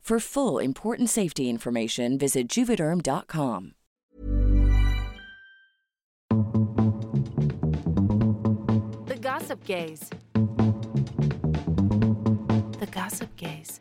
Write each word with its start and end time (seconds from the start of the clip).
For 0.00 0.18
full 0.18 0.58
important 0.58 1.08
safety 1.08 1.48
information, 1.48 2.18
visit 2.18 2.48
juvederm.com. 2.48 3.74
The 9.06 9.18
Gossip 9.20 9.62
Gays. 9.64 10.10
The 12.80 12.88
Gossip 12.90 13.36
Gays. 13.36 13.78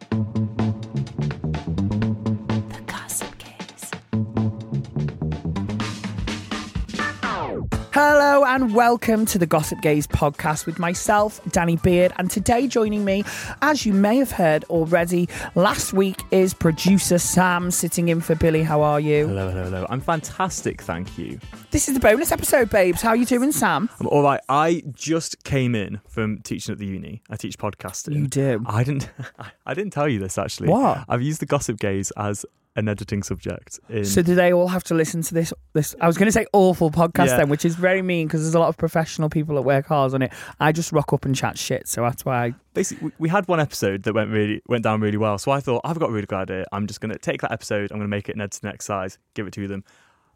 Hello 8.02 8.46
and 8.46 8.74
welcome 8.74 9.26
to 9.26 9.38
the 9.38 9.46
Gossip 9.46 9.82
Gays 9.82 10.08
podcast 10.08 10.66
with 10.66 10.80
myself, 10.80 11.42
Danny 11.50 11.76
Beard. 11.76 12.14
And 12.18 12.32
today, 12.32 12.66
joining 12.66 13.04
me, 13.04 13.26
as 13.62 13.86
you 13.86 13.92
may 13.92 14.16
have 14.20 14.32
heard 14.32 14.64
already, 14.70 15.28
last 15.54 15.92
week 15.92 16.24
is 16.32 16.54
producer 16.54 17.20
Sam 17.20 17.72
sitting 17.72 18.08
in 18.08 18.22
for 18.22 18.36
Billy. 18.36 18.64
How 18.64 18.84
are 18.84 19.02
you? 19.02 19.28
Hello, 19.28 19.50
hello, 19.50 19.66
hello. 19.66 19.86
I'm 19.90 20.00
fantastic, 20.00 20.82
thank 20.82 21.18
you. 21.18 21.42
This 21.72 21.90
is 21.90 21.94
the 21.94 22.00
bonus 22.00 22.32
episode, 22.32 22.70
babes. 22.70 23.02
How 23.02 23.10
are 23.10 23.18
you 23.18 23.26
doing, 23.26 23.52
Sam? 23.52 23.90
I'm 24.00 24.08
all 24.08 24.24
right. 24.24 24.40
I 24.48 24.82
just 24.94 25.44
came 25.44 25.76
in 25.76 26.00
from 26.08 26.38
teaching 26.38 26.72
at 26.72 26.80
the 26.80 26.88
uni. 26.88 27.22
I 27.30 27.36
teach 27.36 27.58
podcasting. 27.58 28.16
You 28.16 28.28
do? 28.28 28.64
I 28.66 28.86
didn't. 28.86 29.12
I 29.66 29.74
didn't 29.74 29.92
tell 29.92 30.08
you 30.08 30.20
this 30.20 30.38
actually. 30.38 30.70
What? 30.70 31.04
I've 31.10 31.22
used 31.22 31.42
the 31.42 31.46
Gossip 31.46 31.78
Gays 31.78 32.12
as 32.12 32.46
an 32.76 32.88
editing 32.88 33.24
subject. 33.24 33.80
In, 33.90 34.06
So 34.06 34.22
do 34.22 34.36
they 34.36 34.54
all 34.54 34.68
have 34.68 34.84
to 34.86 34.94
listen 34.94 35.22
to 35.24 35.34
this? 35.34 35.52
This 35.74 35.96
I 36.00 36.08
was 36.08 36.18
going 36.18 36.28
to 36.28 36.32
say 36.32 36.46
awful 36.54 36.92
podcast 36.92 37.28
Yeah. 37.28 37.38
then, 37.38 37.50
which 37.50 37.66
is 37.66 37.76
very 37.76 38.02
mean 38.02 38.28
because 38.28 38.42
there's 38.42 38.56
a 38.56 38.60
lot 38.60 38.70
of 38.70 38.78
professional 38.78 39.30
people 39.30 39.56
that 39.56 39.64
work 39.64 39.88
hard 39.88 40.14
on 40.14 40.22
it. 40.22 40.32
I 40.60 40.72
just 40.72 40.92
rock 40.92 41.12
up 41.12 41.26
and 41.26 41.36
chat 41.36 41.58
shit, 41.58 41.88
so 41.88 42.02
that's 42.04 42.24
why. 42.26 42.46
I, 42.46 42.54
basically, 42.74 43.12
we- 43.18 43.30
had 43.30 43.48
one 43.48 43.60
episode 43.60 44.04
that 44.04 44.14
went 44.14 44.30
really 44.30 44.62
went 44.68 44.84
down 44.84 45.02
really 45.02 45.18
well. 45.18 45.38
So 45.38 45.52
I 45.52 45.60
thought 45.60 45.82
I've 45.84 46.00
got 46.00 46.10
a 46.10 46.14
really 46.14 46.26
good 46.28 46.38
idea. 46.38 46.66
I'm 46.72 46.88
just 46.88 47.02
going 47.02 47.12
to 47.12 47.18
take 47.20 47.42
that 47.42 47.52
episode. 47.52 47.92
I'm 47.92 47.98
going 47.98 48.02
to 48.10 48.16
make 48.16 48.30
it 48.30 48.36
an 48.36 48.42
editing 48.42 48.70
exercise. 48.70 49.18
Give 49.34 49.46
it 49.48 49.54
to 49.54 49.68
them. 49.68 49.84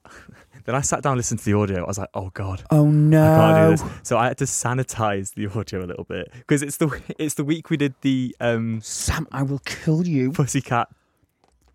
then 0.66 0.76
I 0.76 0.82
sat 0.82 1.02
down, 1.02 1.14
and 1.14 1.18
listened 1.20 1.40
to 1.40 1.46
the 1.46 1.54
audio. 1.54 1.84
I 1.84 1.88
was 1.88 1.98
like, 1.98 2.10
oh 2.14 2.30
god. 2.34 2.64
oh 2.72 2.82
I 2.82 2.90
can't 2.90 2.94
no! 3.10 3.76
do 3.78 3.84
this. 3.84 3.94
So 4.04 4.18
I 4.18 4.28
had 4.28 4.38
to 4.40 4.44
sanitize 4.46 5.34
the 5.36 5.48
audio 5.48 5.84
a 5.84 5.88
little 5.88 6.04
bit 6.04 6.30
because 6.34 6.62
it's 6.62 6.78
the 6.78 7.02
it's 7.18 7.36
the 7.36 7.44
week 7.46 7.70
we 7.70 7.78
did 7.78 7.94
the 8.02 8.36
um, 8.42 8.82
Sam, 8.82 9.28
I 9.32 9.44
will 9.44 9.60
kill 9.60 10.06
you. 10.06 10.32
pussycat, 10.34 10.90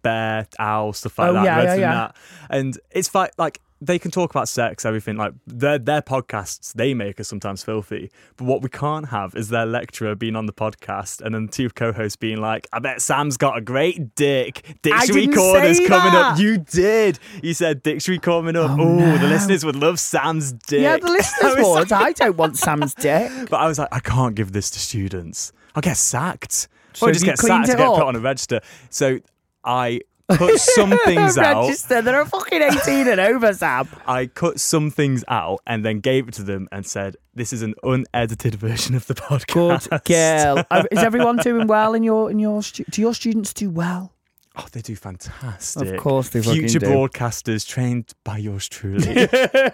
bear, 0.02 0.46
owl, 0.58 0.92
stuff 0.92 1.18
like 1.18 1.30
Oh, 1.30 1.32
that. 1.34 1.44
yeah, 1.44 1.62
yeah, 1.62 1.72
and 1.72 1.80
yeah. 1.80 1.92
that. 1.94 2.16
And 2.50 2.78
it's 2.90 3.14
like 3.14 3.32
like 3.38 3.60
they 3.80 3.96
can 3.96 4.10
talk 4.10 4.30
about 4.32 4.48
sex, 4.48 4.84
everything. 4.84 5.16
Like 5.16 5.34
their 5.46 5.78
their 5.78 6.02
podcasts 6.02 6.72
they 6.72 6.94
make 6.94 7.20
are 7.20 7.24
sometimes 7.24 7.62
filthy. 7.62 8.10
But 8.36 8.46
what 8.46 8.60
we 8.60 8.68
can't 8.68 9.08
have 9.10 9.36
is 9.36 9.50
their 9.50 9.66
lecturer 9.66 10.16
being 10.16 10.34
on 10.34 10.46
the 10.46 10.52
podcast 10.52 11.20
and 11.20 11.32
then 11.32 11.46
two 11.46 11.70
co-hosts 11.70 12.16
being 12.16 12.40
like, 12.40 12.66
"I 12.72 12.80
bet 12.80 13.00
Sam's 13.00 13.36
got 13.36 13.56
a 13.56 13.60
great 13.60 14.16
dick. 14.16 14.78
Dictionary 14.82 15.28
corner's 15.28 15.78
coming 15.86 16.12
up." 16.12 16.38
You 16.40 16.58
did. 16.58 17.20
You 17.40 17.54
said 17.54 17.84
dictionary 17.84 18.18
coming 18.18 18.56
up. 18.56 18.72
Oh, 18.72 18.82
Oh, 18.82 18.94
no. 18.96 19.18
the 19.18 19.28
listeners 19.28 19.64
would 19.64 19.76
love 19.76 20.00
Sam's 20.00 20.50
dick. 20.52 20.80
Yeah, 20.80 20.96
the 20.96 21.06
listeners 21.12 21.54
I 21.56 21.62
would. 21.62 21.92
I 21.92 22.12
don't 22.14 22.36
want 22.36 22.56
Sam's 22.58 22.94
dick. 22.94 23.30
but 23.48 23.58
I 23.58 23.68
was 23.68 23.78
like, 23.78 23.88
I 23.92 24.00
can't 24.00 24.34
give 24.34 24.50
this 24.50 24.70
to 24.70 24.80
students. 24.80 25.52
I'll 25.76 25.82
get 25.82 25.96
sacked. 25.96 26.66
So 26.94 27.06
or 27.06 27.12
just 27.12 27.24
get 27.24 27.38
sacked 27.38 27.66
to 27.70 27.76
get 27.76 27.86
put 27.86 28.02
on 28.02 28.16
a 28.16 28.18
register. 28.18 28.60
So 28.90 29.20
I 29.64 30.00
cut 30.30 30.58
some 30.60 30.90
things 31.04 31.38
out. 31.38 31.64
Register. 31.64 32.02
They're 32.02 32.24
fucking 32.24 32.62
18 32.62 33.08
and 33.08 33.20
over, 33.20 33.52
Sam. 33.54 33.88
I 34.06 34.26
cut 34.26 34.60
some 34.60 34.90
things 34.90 35.24
out 35.28 35.60
and 35.66 35.84
then 35.84 36.00
gave 36.00 36.28
it 36.28 36.34
to 36.34 36.42
them 36.42 36.68
and 36.70 36.86
said, 36.86 37.16
"This 37.34 37.52
is 37.52 37.62
an 37.62 37.74
unedited 37.82 38.54
version 38.66 38.94
of 38.94 39.06
the 39.06 39.14
podcast." 39.14 39.88
Good 39.88 40.04
podcast." 40.04 40.66
girl. 40.70 40.84
Is 40.90 40.98
everyone 40.98 41.36
doing 41.38 41.66
well 41.66 41.94
in 41.94 42.02
your 42.02 42.30
in 42.30 42.38
your 42.38 42.62
stu- 42.62 42.84
do 42.90 43.00
your 43.00 43.14
students 43.14 43.52
do 43.54 43.70
well? 43.70 44.12
Oh, 44.60 44.66
they 44.72 44.80
do 44.80 44.96
fantastic. 44.96 45.94
Of 45.94 46.00
course 46.00 46.30
they 46.30 46.42
fucking 46.42 46.62
Future 46.62 46.80
do. 46.80 46.86
broadcasters 46.86 47.64
trained 47.64 48.12
by 48.24 48.38
yours 48.38 48.68
truly. 48.68 49.28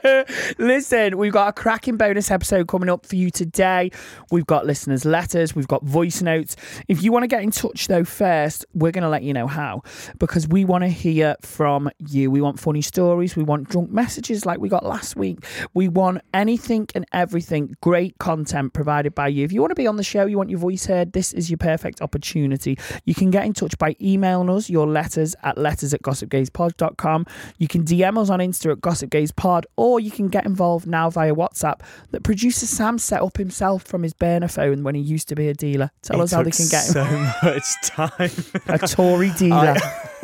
Listen, 0.58 1.16
we've 1.16 1.32
got 1.32 1.48
a 1.48 1.52
cracking 1.54 1.96
bonus 1.96 2.30
episode 2.30 2.68
coming 2.68 2.90
up 2.90 3.06
for 3.06 3.16
you 3.16 3.30
today. 3.30 3.90
We've 4.30 4.44
got 4.44 4.66
listeners' 4.66 5.06
letters, 5.06 5.54
we've 5.54 5.66
got 5.66 5.84
voice 5.84 6.20
notes. 6.20 6.56
If 6.86 7.02
you 7.02 7.12
want 7.12 7.22
to 7.22 7.28
get 7.28 7.42
in 7.42 7.50
touch, 7.50 7.88
though, 7.88 8.04
first, 8.04 8.66
we're 8.74 8.90
going 8.90 9.04
to 9.04 9.08
let 9.08 9.22
you 9.22 9.32
know 9.32 9.46
how 9.46 9.82
because 10.18 10.46
we 10.48 10.66
want 10.66 10.84
to 10.84 10.88
hear 10.88 11.36
from 11.40 11.90
you. 12.06 12.30
We 12.30 12.42
want 12.42 12.60
funny 12.60 12.82
stories, 12.82 13.36
we 13.36 13.42
want 13.42 13.70
drunk 13.70 13.90
messages 13.90 14.44
like 14.44 14.60
we 14.60 14.68
got 14.68 14.84
last 14.84 15.16
week. 15.16 15.46
We 15.72 15.88
want 15.88 16.20
anything 16.34 16.88
and 16.94 17.06
everything, 17.10 17.74
great 17.80 18.18
content 18.18 18.74
provided 18.74 19.14
by 19.14 19.28
you. 19.28 19.46
If 19.46 19.52
you 19.52 19.62
want 19.62 19.70
to 19.70 19.76
be 19.76 19.86
on 19.86 19.96
the 19.96 20.04
show, 20.04 20.26
you 20.26 20.36
want 20.36 20.50
your 20.50 20.58
voice 20.58 20.84
heard, 20.84 21.14
this 21.14 21.32
is 21.32 21.48
your 21.48 21.56
perfect 21.58 22.02
opportunity. 22.02 22.76
You 23.06 23.14
can 23.14 23.30
get 23.30 23.46
in 23.46 23.54
touch 23.54 23.78
by 23.78 23.96
emailing 23.98 24.50
us 24.50 24.68
your 24.74 24.86
letters 24.86 25.34
at 25.42 25.56
letters 25.56 25.94
at 25.94 26.02
gossipgayspod.com. 26.02 27.26
You 27.58 27.68
can 27.68 27.84
DM 27.84 28.18
us 28.18 28.28
on 28.28 28.40
Insta 28.40 28.72
at 28.72 28.78
gossipgayspod, 28.78 29.64
or 29.76 30.00
you 30.00 30.10
can 30.10 30.28
get 30.28 30.44
involved 30.44 30.86
now 30.86 31.08
via 31.08 31.34
WhatsApp 31.34 31.80
that 32.10 32.22
producer 32.24 32.66
Sam 32.66 32.98
set 32.98 33.22
up 33.22 33.36
himself 33.36 33.82
from 33.84 34.02
his 34.02 34.12
burner 34.12 34.48
phone 34.48 34.82
when 34.82 34.94
he 34.94 35.00
used 35.00 35.28
to 35.28 35.34
be 35.34 35.48
a 35.48 35.54
dealer. 35.54 35.90
Tell 36.02 36.20
It 36.20 36.24
us 36.24 36.32
how 36.32 36.42
they 36.42 36.50
can 36.50 36.68
get 36.68 36.82
so 36.82 37.04
much 37.42 37.64
time. 37.84 38.30
a 38.66 38.78
Tory 38.78 39.30
dealer. 39.38 39.76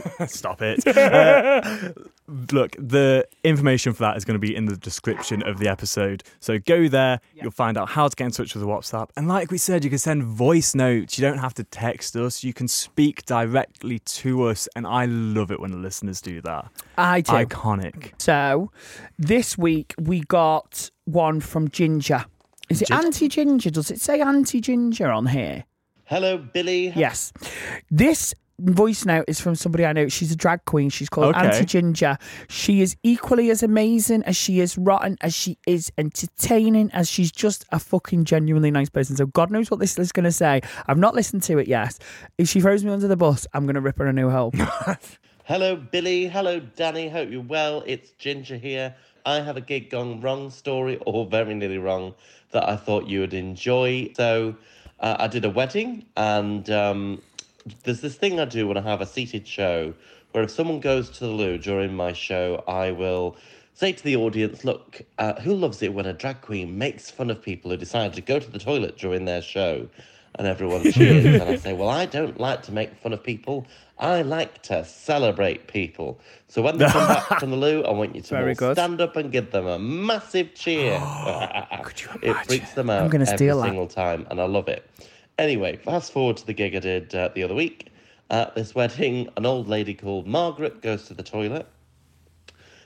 Stop 0.26 0.62
it. 0.62 0.86
Uh, 0.86 1.92
look, 2.52 2.76
the 2.78 3.26
information 3.44 3.92
for 3.92 4.02
that 4.04 4.16
is 4.16 4.24
going 4.24 4.34
to 4.34 4.38
be 4.40 4.54
in 4.54 4.66
the 4.66 4.76
description 4.76 5.42
of 5.42 5.58
the 5.58 5.68
episode. 5.68 6.22
So 6.40 6.58
go 6.58 6.88
there, 6.88 7.20
you'll 7.34 7.50
find 7.50 7.76
out 7.76 7.88
how 7.88 8.08
to 8.08 8.16
get 8.16 8.26
in 8.26 8.30
touch 8.32 8.54
with 8.54 8.62
the 8.62 8.68
WhatsApp. 8.68 9.10
And 9.16 9.28
like 9.28 9.50
we 9.50 9.58
said, 9.58 9.84
you 9.84 9.90
can 9.90 9.98
send 9.98 10.24
voice 10.24 10.74
notes. 10.74 11.18
You 11.18 11.22
don't 11.22 11.38
have 11.38 11.54
to 11.54 11.64
text 11.64 12.16
us. 12.16 12.44
You 12.44 12.52
can 12.52 12.68
speak 12.68 13.24
directly 13.24 13.98
to 13.98 14.44
us. 14.44 14.68
And 14.76 14.86
I 14.86 15.06
love 15.06 15.50
it 15.50 15.60
when 15.60 15.70
the 15.70 15.78
listeners 15.78 16.20
do 16.20 16.40
that. 16.42 16.70
I 16.96 17.20
do. 17.20 17.32
Iconic. 17.32 18.12
So 18.18 18.70
this 19.18 19.56
week 19.58 19.94
we 19.98 20.20
got 20.20 20.90
one 21.04 21.40
from 21.40 21.68
Ginger. 21.68 22.24
Is 22.68 22.82
it 22.82 22.88
Ginger? 22.88 23.06
Auntie 23.06 23.28
Ginger? 23.28 23.70
Does 23.70 23.90
it 23.90 24.00
say 24.00 24.20
Auntie 24.20 24.60
Ginger 24.60 25.10
on 25.10 25.26
here? 25.26 25.64
Hello, 26.04 26.38
Billy. 26.38 26.92
Yes. 26.96 27.32
This 27.90 28.34
voice 28.60 29.04
note 29.04 29.24
is 29.28 29.40
from 29.40 29.54
somebody 29.54 29.84
I 29.84 29.92
know. 29.92 30.08
She's 30.08 30.32
a 30.32 30.36
drag 30.36 30.64
queen. 30.64 30.90
She's 30.90 31.08
called 31.08 31.34
Okay. 31.34 31.46
Auntie 31.46 31.64
Ginger. 31.64 32.18
She 32.48 32.80
is 32.80 32.96
equally 33.02 33.50
as 33.50 33.62
amazing 33.62 34.22
as 34.24 34.36
she 34.36 34.60
is 34.60 34.76
rotten, 34.78 35.16
as 35.20 35.34
she 35.34 35.58
is 35.66 35.90
entertaining, 35.98 36.90
as 36.92 37.08
she's 37.08 37.32
just 37.32 37.64
a 37.72 37.78
fucking 37.78 38.24
genuinely 38.24 38.70
nice 38.70 38.88
person. 38.88 39.16
So 39.16 39.26
God 39.26 39.50
knows 39.50 39.70
what 39.70 39.80
this 39.80 39.98
is 39.98 40.12
going 40.12 40.24
to 40.24 40.32
say. 40.32 40.60
I've 40.86 40.98
not 40.98 41.14
listened 41.14 41.42
to 41.44 41.58
it 41.58 41.68
yet. 41.68 41.98
If 42.38 42.48
she 42.48 42.60
throws 42.60 42.84
me 42.84 42.90
under 42.90 43.08
the 43.08 43.16
bus, 43.16 43.46
I'm 43.54 43.64
going 43.64 43.74
to 43.74 43.80
rip 43.80 43.98
her 43.98 44.06
a 44.06 44.12
new 44.12 44.30
hole. 44.30 44.52
Hello, 45.44 45.74
Billy. 45.74 46.28
Hello, 46.28 46.60
Danny. 46.60 47.08
Hope 47.08 47.30
you're 47.30 47.42
well. 47.42 47.82
It's 47.86 48.10
Ginger 48.12 48.56
here. 48.56 48.94
I 49.26 49.40
have 49.40 49.56
a 49.56 49.60
gig 49.60 49.90
gone 49.90 50.20
wrong 50.20 50.50
story, 50.50 50.98
or 51.06 51.26
very 51.26 51.54
nearly 51.54 51.78
wrong, 51.78 52.14
that 52.52 52.68
I 52.68 52.76
thought 52.76 53.06
you 53.06 53.20
would 53.20 53.34
enjoy. 53.34 54.12
So, 54.16 54.54
uh, 55.00 55.16
I 55.18 55.26
did 55.28 55.44
a 55.44 55.50
wedding, 55.50 56.06
and 56.16 56.68
um, 56.70 57.22
there's 57.84 58.00
this 58.00 58.16
thing 58.16 58.40
I 58.40 58.44
do 58.44 58.66
when 58.68 58.76
I 58.76 58.82
have 58.82 59.00
a 59.00 59.06
seated 59.06 59.46
show 59.46 59.94
where 60.32 60.44
if 60.44 60.50
someone 60.50 60.80
goes 60.80 61.10
to 61.10 61.20
the 61.20 61.30
loo 61.30 61.58
during 61.58 61.94
my 61.94 62.12
show, 62.12 62.62
I 62.68 62.92
will 62.92 63.36
say 63.74 63.92
to 63.92 64.02
the 64.04 64.16
audience, 64.16 64.64
Look, 64.64 65.02
uh, 65.18 65.40
who 65.40 65.54
loves 65.54 65.82
it 65.82 65.92
when 65.94 66.06
a 66.06 66.12
drag 66.12 66.40
queen 66.40 66.78
makes 66.78 67.10
fun 67.10 67.30
of 67.30 67.42
people 67.42 67.70
who 67.70 67.76
decide 67.76 68.12
to 68.14 68.20
go 68.20 68.38
to 68.38 68.50
the 68.50 68.58
toilet 68.58 68.96
during 68.96 69.24
their 69.24 69.42
show? 69.42 69.88
And 70.36 70.46
everyone 70.46 70.90
cheers. 70.92 71.24
and 71.40 71.42
I 71.42 71.56
say, 71.56 71.72
Well, 71.72 71.88
I 71.88 72.06
don't 72.06 72.38
like 72.38 72.62
to 72.62 72.72
make 72.72 72.94
fun 73.02 73.12
of 73.12 73.22
people. 73.22 73.66
I 73.98 74.22
like 74.22 74.62
to 74.62 74.84
celebrate 74.84 75.66
people. 75.66 76.20
So 76.48 76.62
when 76.62 76.78
they 76.78 76.86
come 76.86 77.06
back 77.08 77.40
from 77.40 77.50
the 77.50 77.56
loo, 77.56 77.82
I 77.82 77.90
want 77.90 78.14
you 78.14 78.22
to 78.22 78.54
stand 78.72 79.00
up 79.00 79.16
and 79.16 79.30
give 79.32 79.50
them 79.50 79.66
a 79.66 79.78
massive 79.78 80.54
cheer. 80.54 80.98
Could 81.82 82.00
you 82.00 82.08
It 82.22 82.36
freaks 82.46 82.72
them 82.72 82.88
out 82.88 83.02
I'm 83.02 83.10
gonna 83.10 83.24
every 83.24 83.36
steal 83.36 83.60
that. 83.60 83.66
single 83.66 83.88
time, 83.88 84.26
and 84.30 84.40
I 84.40 84.44
love 84.44 84.68
it. 84.68 84.88
Anyway, 85.40 85.74
fast 85.74 86.12
forward 86.12 86.36
to 86.36 86.44
the 86.44 86.52
gig 86.52 86.76
I 86.76 86.80
did 86.80 87.14
uh, 87.14 87.30
the 87.34 87.42
other 87.42 87.54
week. 87.54 87.90
At 88.28 88.54
this 88.54 88.74
wedding, 88.74 89.26
an 89.38 89.46
old 89.46 89.68
lady 89.68 89.94
called 89.94 90.26
Margaret 90.26 90.82
goes 90.82 91.06
to 91.06 91.14
the 91.14 91.22
toilet. 91.22 91.66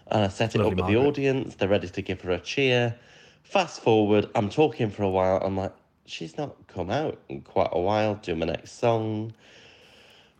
And 0.06 0.22
I 0.22 0.28
set 0.28 0.54
it 0.54 0.58
Lovely 0.58 0.70
up 0.70 0.76
with 0.76 0.86
the 0.86 0.96
audience. 1.04 1.56
They're 1.56 1.68
ready 1.68 1.88
to 1.88 2.00
give 2.00 2.20
her 2.20 2.30
a 2.30 2.38
cheer. 2.38 2.94
Fast 3.42 3.80
forward, 3.80 4.30
I'm 4.36 4.48
talking 4.48 4.88
for 4.88 5.02
a 5.02 5.08
while. 5.08 5.38
I'm 5.38 5.56
like, 5.56 5.72
she's 6.06 6.38
not 6.38 6.54
come 6.68 6.90
out 6.90 7.18
in 7.28 7.40
quite 7.40 7.70
a 7.72 7.80
while. 7.80 8.14
Do 8.22 8.36
my 8.36 8.46
next 8.46 8.78
song. 8.78 9.34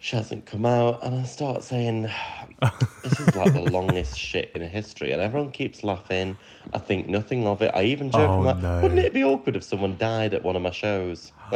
She 0.04 0.16
hasn't 0.16 0.44
come 0.44 0.66
out. 0.66 1.02
And 1.02 1.14
I 1.18 1.22
start 1.22 1.64
saying, 1.64 2.02
this 3.02 3.18
is 3.20 3.34
like 3.34 3.54
the 3.54 3.70
longest 3.70 4.18
shit 4.18 4.50
in 4.54 4.60
history. 4.60 5.12
And 5.12 5.22
everyone 5.22 5.50
keeps 5.50 5.82
laughing. 5.82 6.36
I 6.74 6.78
think 6.78 7.08
nothing 7.08 7.46
of 7.46 7.62
it. 7.62 7.70
I 7.74 7.84
even 7.84 8.10
joke, 8.10 8.28
Oh, 8.28 8.38
I'm 8.40 8.44
like, 8.44 8.58
no. 8.58 8.82
wouldn't 8.82 9.00
it 9.00 9.14
be 9.14 9.24
awkward 9.24 9.56
if 9.56 9.64
someone 9.64 9.96
died 9.96 10.34
at 10.34 10.42
one 10.44 10.56
of 10.56 10.60
my 10.62 10.72
shows? 10.72 11.32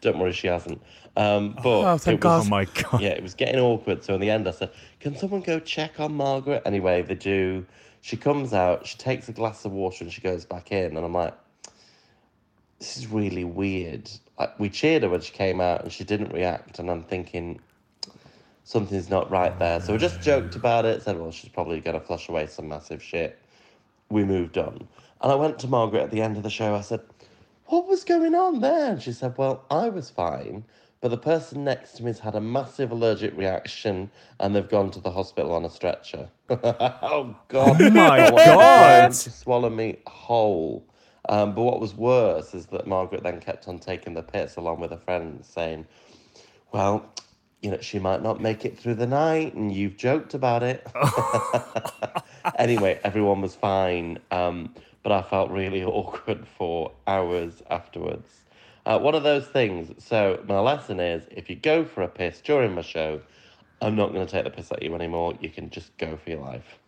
Don't 0.00 0.18
worry, 0.18 0.32
she 0.32 0.46
hasn't. 0.46 0.80
Um, 1.18 1.58
but 1.62 1.92
Oh, 1.92 1.98
thank 1.98 2.24
it 2.24 2.26
was, 2.26 2.46
Oh 2.46 2.48
my 2.48 2.64
god. 2.64 3.02
yeah, 3.02 3.10
it 3.10 3.22
was 3.22 3.34
getting 3.34 3.60
awkward. 3.60 4.02
So 4.02 4.14
in 4.14 4.22
the 4.22 4.30
end, 4.30 4.48
I 4.48 4.52
said, 4.52 4.70
"Can 5.00 5.14
someone 5.14 5.42
go 5.42 5.60
check 5.60 6.00
on 6.00 6.14
Margaret?" 6.14 6.62
Anyway, 6.64 7.02
they 7.02 7.16
do. 7.16 7.66
She 8.00 8.16
comes 8.16 8.54
out. 8.54 8.86
She 8.86 8.96
takes 8.96 9.28
a 9.28 9.32
glass 9.32 9.66
of 9.66 9.72
water 9.72 10.04
and 10.04 10.10
she 10.10 10.22
goes 10.22 10.46
back 10.46 10.72
in. 10.72 10.96
And 10.96 11.04
I'm 11.04 11.12
like, 11.12 11.34
"This 12.78 12.96
is 12.96 13.08
really 13.08 13.44
weird." 13.44 14.08
We 14.58 14.68
cheered 14.70 15.02
her 15.02 15.08
when 15.08 15.20
she 15.20 15.32
came 15.32 15.60
out 15.60 15.82
and 15.82 15.92
she 15.92 16.04
didn't 16.04 16.32
react. 16.32 16.78
And 16.78 16.90
I'm 16.90 17.02
thinking 17.02 17.60
something's 18.64 19.10
not 19.10 19.30
right 19.30 19.58
there. 19.58 19.80
So 19.80 19.92
we 19.92 19.98
just 19.98 20.20
joked 20.22 20.56
about 20.56 20.84
it. 20.84 21.02
Said, 21.02 21.18
"Well, 21.18 21.30
she's 21.32 21.50
probably 21.50 21.80
gonna 21.80 22.00
flush 22.00 22.28
away 22.28 22.46
some 22.46 22.68
massive 22.68 23.02
shit." 23.02 23.38
We 24.10 24.24
moved 24.24 24.56
on. 24.56 24.88
And 25.20 25.32
I 25.32 25.34
went 25.34 25.58
to 25.60 25.68
Margaret 25.68 26.02
at 26.02 26.10
the 26.10 26.22
end 26.22 26.36
of 26.36 26.42
the 26.42 26.50
show. 26.50 26.74
I 26.74 26.80
said, 26.80 27.00
what 27.68 27.86
was 27.86 28.02
going 28.02 28.34
on 28.34 28.60
there? 28.60 28.92
And 28.92 29.02
she 29.02 29.12
said, 29.12 29.36
Well, 29.36 29.64
I 29.70 29.90
was 29.90 30.08
fine, 30.08 30.64
but 31.02 31.10
the 31.10 31.18
person 31.18 31.64
next 31.64 31.92
to 31.96 32.04
me's 32.04 32.18
had 32.18 32.34
a 32.34 32.40
massive 32.40 32.90
allergic 32.90 33.36
reaction 33.36 34.10
and 34.40 34.56
they've 34.56 34.68
gone 34.68 34.90
to 34.92 35.00
the 35.00 35.10
hospital 35.10 35.52
on 35.52 35.66
a 35.66 35.70
stretcher. 35.70 36.28
oh, 36.50 37.36
God. 37.48 37.82
Oh 37.82 37.90
my 37.90 38.30
God. 38.30 39.12
To 39.12 39.30
swallow 39.30 39.68
me 39.68 39.98
whole. 40.06 40.82
Um, 41.28 41.54
but 41.54 41.62
what 41.62 41.80
was 41.80 41.94
worse 41.94 42.54
is 42.54 42.66
that 42.66 42.86
Margaret 42.86 43.22
then 43.22 43.40
kept 43.40 43.68
on 43.68 43.78
taking 43.78 44.14
the 44.14 44.22
piss 44.22 44.56
along 44.56 44.80
with 44.80 44.90
her 44.90 44.98
friends, 44.98 45.46
saying, 45.46 45.86
Well, 46.72 47.12
you 47.60 47.70
know, 47.70 47.80
she 47.80 47.98
might 47.98 48.22
not 48.22 48.40
make 48.40 48.64
it 48.64 48.78
through 48.78 48.94
the 48.94 49.06
night, 49.06 49.54
and 49.54 49.72
you've 49.72 49.96
joked 49.96 50.34
about 50.34 50.62
it. 50.62 50.86
anyway, 52.58 53.00
everyone 53.04 53.40
was 53.40 53.54
fine, 53.54 54.18
um, 54.30 54.74
but 55.02 55.12
I 55.12 55.22
felt 55.22 55.50
really 55.50 55.82
awkward 55.84 56.46
for 56.46 56.92
hours 57.06 57.62
afterwards. 57.70 58.28
Uh, 58.86 58.98
one 58.98 59.14
of 59.14 59.22
those 59.22 59.46
things. 59.46 59.92
So, 60.02 60.42
my 60.48 60.60
lesson 60.60 60.98
is 60.98 61.24
if 61.30 61.50
you 61.50 61.56
go 61.56 61.84
for 61.84 62.02
a 62.02 62.08
piss 62.08 62.40
during 62.40 62.74
my 62.74 62.82
show, 62.82 63.20
I'm 63.82 63.96
not 63.96 64.12
going 64.12 64.26
to 64.26 64.30
take 64.30 64.44
the 64.44 64.50
piss 64.50 64.72
at 64.72 64.82
you 64.82 64.94
anymore. 64.94 65.34
You 65.40 65.50
can 65.50 65.68
just 65.70 65.96
go 65.98 66.16
for 66.16 66.30
your 66.30 66.40
life. 66.40 66.78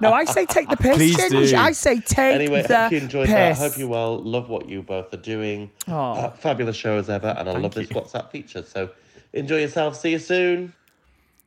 No, 0.00 0.12
I 0.12 0.24
say 0.24 0.46
take 0.46 0.68
the 0.68 0.76
piss. 0.76 0.96
Please 0.96 1.16
do. 1.28 1.56
I 1.56 1.72
say 1.72 2.00
take 2.00 2.34
anyway, 2.34 2.62
the 2.62 2.82
hope 2.82 2.92
you 2.92 2.98
enjoyed 2.98 3.26
piss. 3.26 3.58
that. 3.58 3.64
I 3.64 3.68
hope 3.68 3.78
you 3.78 3.88
well. 3.88 4.18
Love 4.18 4.48
what 4.48 4.68
you 4.68 4.82
both 4.82 5.12
are 5.12 5.18
doing. 5.18 5.70
Aw. 5.88 6.12
Uh, 6.14 6.30
fabulous 6.30 6.76
show 6.76 6.96
as 6.98 7.08
ever, 7.10 7.34
and 7.38 7.48
I 7.48 7.58
love 7.58 7.74
this 7.74 7.90
you. 7.90 7.96
WhatsApp 7.96 8.30
feature. 8.30 8.62
So, 8.62 8.90
enjoy 9.32 9.58
yourself. 9.60 9.96
See 9.96 10.10
you 10.12 10.18
soon. 10.18 10.72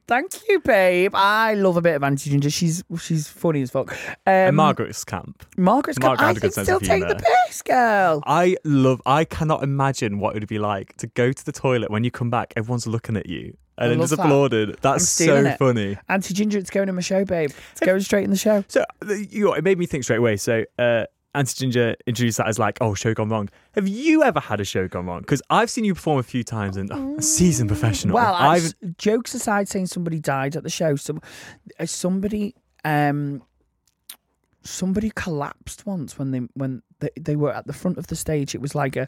Thank 0.07 0.48
you, 0.48 0.60
babe. 0.60 1.13
I 1.16 1.56
love 1.56 1.78
a 1.78 1.81
bit 1.81 1.96
of 1.96 2.04
Auntie 2.04 2.30
Ginger. 2.30 2.52
She's 2.52 2.84
she's 3.02 3.28
funny 3.28 3.63
as 3.63 3.72
fuck. 3.72 3.92
Um, 3.92 3.98
And 4.25 4.56
Margaret's 4.56 5.04
camp. 5.04 5.44
Margaret's 5.58 6.00
Margaret 6.00 6.24
I 6.24 6.28
had 6.28 6.38
a 6.38 6.40
good 6.42 6.54
sense 6.54 6.68
still 6.68 6.78
of 6.78 6.84
take 6.84 7.08
the 7.08 7.16
piss, 7.16 7.63
girl. 7.63 8.22
I 8.28 8.56
love. 8.63 9.01
I 9.08 9.25
cannot 9.25 9.63
imagine 9.63 10.19
what 10.19 10.36
it 10.36 10.40
would 10.42 10.48
be 10.48 10.60
like 10.60 10.96
to 10.98 11.08
go 11.08 11.31
to 11.31 11.46
the 11.46 11.51
toilet 11.51 11.90
when 11.90 12.04
you 12.04 12.12
come 12.12 12.30
back. 12.30 12.54
Everyone's 12.56 12.86
looking 12.86 13.18
at 13.18 13.25
you 13.25 13.58
and 13.77 13.92
then 13.92 14.00
just 14.00 14.16
that. 14.16 14.19
applauded. 14.19 14.77
That's 14.81 15.07
so 15.07 15.38
it. 15.38 15.57
funny. 15.57 15.98
Auntie 16.10 16.33
Ginger, 16.33 16.60
it's 16.60 16.69
going 16.69 16.89
in 16.89 16.95
my 16.95 17.01
show, 17.01 17.25
babe. 17.25 17.51
It's 17.72 17.81
going 17.81 18.01
straight 18.01 18.24
in 18.24 18.30
the 18.30 18.38
show. 18.38 18.63
So 18.68 18.86
you 19.30 19.45
know, 19.45 19.54
it 19.54 19.63
made 19.63 19.77
me 19.77 19.86
think 19.86 20.04
straight 20.04 20.18
away. 20.18 20.38
So 20.38 20.63
uh, 20.80 21.06
Auntie 21.33 21.56
Ginger 21.56 21.95
introduced 22.07 22.38
that 22.38 22.48
as 22.48 22.57
like, 22.57 22.77
oh, 22.81 22.94
show 22.94 23.13
gone 23.13 23.30
wrong. 23.30 23.50
Have 23.74 23.88
you 23.88 24.24
ever 24.24 24.39
had 24.39 24.62
a 24.62 24.66
show 24.66 24.88
gone 24.88 25.06
wrong? 25.06 25.19
Because 25.19 25.42
I've 25.50 25.69
seen 25.69 25.83
you 25.83 25.94
perform 25.94 26.19
a 26.19 26.24
few 26.24 26.44
times 26.44 26.77
and 26.77 26.89
oh, 26.92 27.16
a 27.18 27.22
seasoned 27.22 27.69
professional. 27.69 28.16
Well, 28.16 28.33
I've 28.33 28.74
jokes 28.98 29.33
aside, 29.33 29.68
saying 29.68 29.88
somebody 29.88 30.19
died 30.19 30.56
at 30.56 30.63
the 30.63 30.69
show, 30.69 30.95
some 30.95 31.22
uh, 31.80 31.86
somebody 31.86 32.56
um 32.83 33.42
somebody 34.65 35.12
collapsed 35.15 35.85
once 35.85 36.17
when 36.17 36.31
they 36.31 36.39
when 36.56 36.81
they, 37.00 37.09
they 37.19 37.35
were 37.35 37.53
at 37.53 37.67
the 37.67 37.73
front 37.73 37.97
of 37.97 38.07
the 38.07 38.15
stage. 38.15 38.56
It 38.56 38.62
was 38.62 38.75
like 38.75 38.95
a 38.95 39.07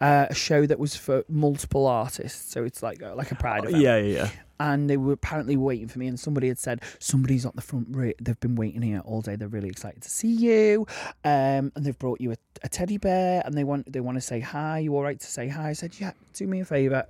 uh, 0.00 0.26
a 0.30 0.34
show 0.34 0.66
that 0.66 0.78
was 0.78 0.96
for 0.96 1.24
multiple 1.28 1.86
artists, 1.86 2.52
so 2.52 2.64
it's 2.64 2.82
like 2.82 3.00
a, 3.02 3.14
like 3.14 3.30
a 3.30 3.36
pride 3.36 3.64
event. 3.64 3.82
yeah, 3.82 3.96
yeah, 3.96 4.14
yeah. 4.14 4.30
and 4.60 4.90
they 4.90 4.96
were 4.96 5.12
apparently 5.12 5.56
waiting 5.56 5.88
for 5.88 5.98
me. 5.98 6.06
And 6.08 6.18
somebody 6.18 6.48
had 6.48 6.58
said 6.58 6.82
somebody's 6.98 7.46
at 7.46 7.54
the 7.56 7.62
front 7.62 7.88
re- 7.90 8.14
they've 8.20 8.40
been 8.40 8.56
waiting 8.56 8.82
here 8.82 9.00
all 9.04 9.22
day. 9.22 9.36
They're 9.36 9.48
really 9.48 9.68
excited 9.68 10.02
to 10.02 10.10
see 10.10 10.32
you. 10.32 10.86
Um, 11.24 11.72
and 11.74 11.84
they've 11.84 11.98
brought 11.98 12.20
you 12.20 12.32
a, 12.32 12.36
a 12.62 12.68
teddy 12.68 12.98
bear. 12.98 13.42
And 13.44 13.54
they 13.54 13.64
want 13.64 13.92
they 13.92 14.00
want 14.00 14.16
to 14.16 14.22
say 14.22 14.40
hi. 14.40 14.80
You 14.80 14.94
all 14.96 15.02
right 15.02 15.18
to 15.18 15.26
say 15.26 15.48
hi? 15.48 15.70
I 15.70 15.72
said 15.72 15.98
yeah 15.98 16.12
do 16.34 16.46
me 16.46 16.60
a 16.60 16.64
favor. 16.64 17.06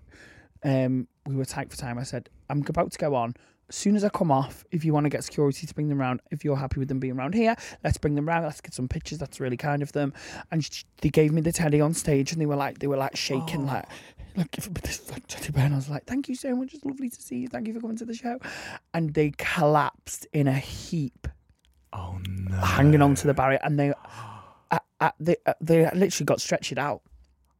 Um, 0.64 1.08
we 1.26 1.36
were 1.36 1.44
tight 1.44 1.70
for 1.70 1.76
time. 1.76 1.98
I 1.98 2.02
said 2.02 2.28
i'm 2.48 2.64
about 2.68 2.92
to 2.92 2.98
go 2.98 3.14
on 3.14 3.34
as 3.68 3.74
soon 3.76 3.96
as 3.96 4.04
I 4.04 4.08
come 4.10 4.30
off, 4.30 4.64
if 4.70 4.84
you 4.84 4.92
want 4.92 5.04
to 5.04 5.10
get 5.10 5.24
security 5.24 5.66
to 5.66 5.74
bring 5.74 5.88
them 5.88 6.00
around, 6.00 6.20
if 6.30 6.44
you're 6.44 6.56
happy 6.56 6.78
with 6.78 6.88
them 6.88 7.00
being 7.00 7.14
around 7.16 7.34
here, 7.34 7.56
let's 7.82 7.98
bring 7.98 8.14
them 8.14 8.28
around. 8.28 8.44
Let's 8.44 8.60
get 8.60 8.74
some 8.74 8.86
pictures. 8.88 9.18
That's 9.18 9.40
really 9.40 9.56
kind 9.56 9.82
of 9.82 9.90
them. 9.92 10.12
And 10.52 10.64
sh- 10.64 10.84
they 11.02 11.08
gave 11.08 11.32
me 11.32 11.40
the 11.40 11.52
teddy 11.52 11.80
on 11.80 11.92
stage, 11.92 12.32
and 12.32 12.40
they 12.40 12.46
were 12.46 12.56
like, 12.56 12.78
they 12.78 12.86
were 12.86 12.96
like 12.96 13.16
shaking, 13.16 13.66
like, 13.66 13.84
like 14.36 14.50
give 14.52 14.68
me 14.68 14.80
this 14.84 15.10
like, 15.10 15.26
teddy 15.26 15.50
bear. 15.50 15.64
And 15.64 15.74
I 15.74 15.76
was 15.78 15.88
like, 15.88 16.04
thank 16.04 16.28
you 16.28 16.36
so 16.36 16.54
much. 16.54 16.74
It's 16.74 16.84
lovely 16.84 17.10
to 17.10 17.20
see 17.20 17.38
you. 17.38 17.48
Thank 17.48 17.66
you 17.66 17.74
for 17.74 17.80
coming 17.80 17.96
to 17.96 18.04
the 18.04 18.14
show. 18.14 18.38
And 18.94 19.12
they 19.14 19.32
collapsed 19.36 20.26
in 20.32 20.46
a 20.46 20.54
heap, 20.54 21.26
Oh 21.92 22.18
no. 22.24 22.56
hanging 22.58 23.02
onto 23.02 23.26
the 23.26 23.34
barrier, 23.34 23.58
and 23.64 23.78
they, 23.80 23.92
uh, 24.70 24.78
uh, 25.00 25.10
they, 25.18 25.36
uh, 25.44 25.54
they 25.60 25.90
literally 25.92 26.24
got 26.24 26.40
stretched 26.40 26.78
out. 26.78 27.02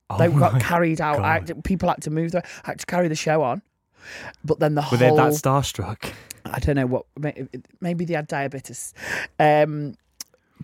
Oh 0.09 0.19
they 0.19 0.29
got 0.29 0.61
carried 0.61 1.01
out. 1.01 1.19
I 1.19 1.41
people 1.65 1.89
had 1.89 2.01
to 2.03 2.11
move. 2.11 2.31
The, 2.31 2.47
I 2.65 2.69
had 2.69 2.79
to 2.79 2.87
carry 2.87 3.09
the 3.09 3.17
show 3.17 3.43
on. 3.43 3.61
But 4.45 4.59
then 4.61 4.75
the 4.75 4.87
Were 4.91 4.97
they 4.97 5.09
whole 5.09 5.17
that 5.17 5.33
starstruck? 5.33 6.13
I 6.45 6.59
don't 6.61 6.77
know 6.77 6.87
what 6.87 7.07
maybe 7.81 8.05
they 8.05 8.15
had 8.15 8.29
diabetes. 8.29 8.95
Um, 9.39 9.95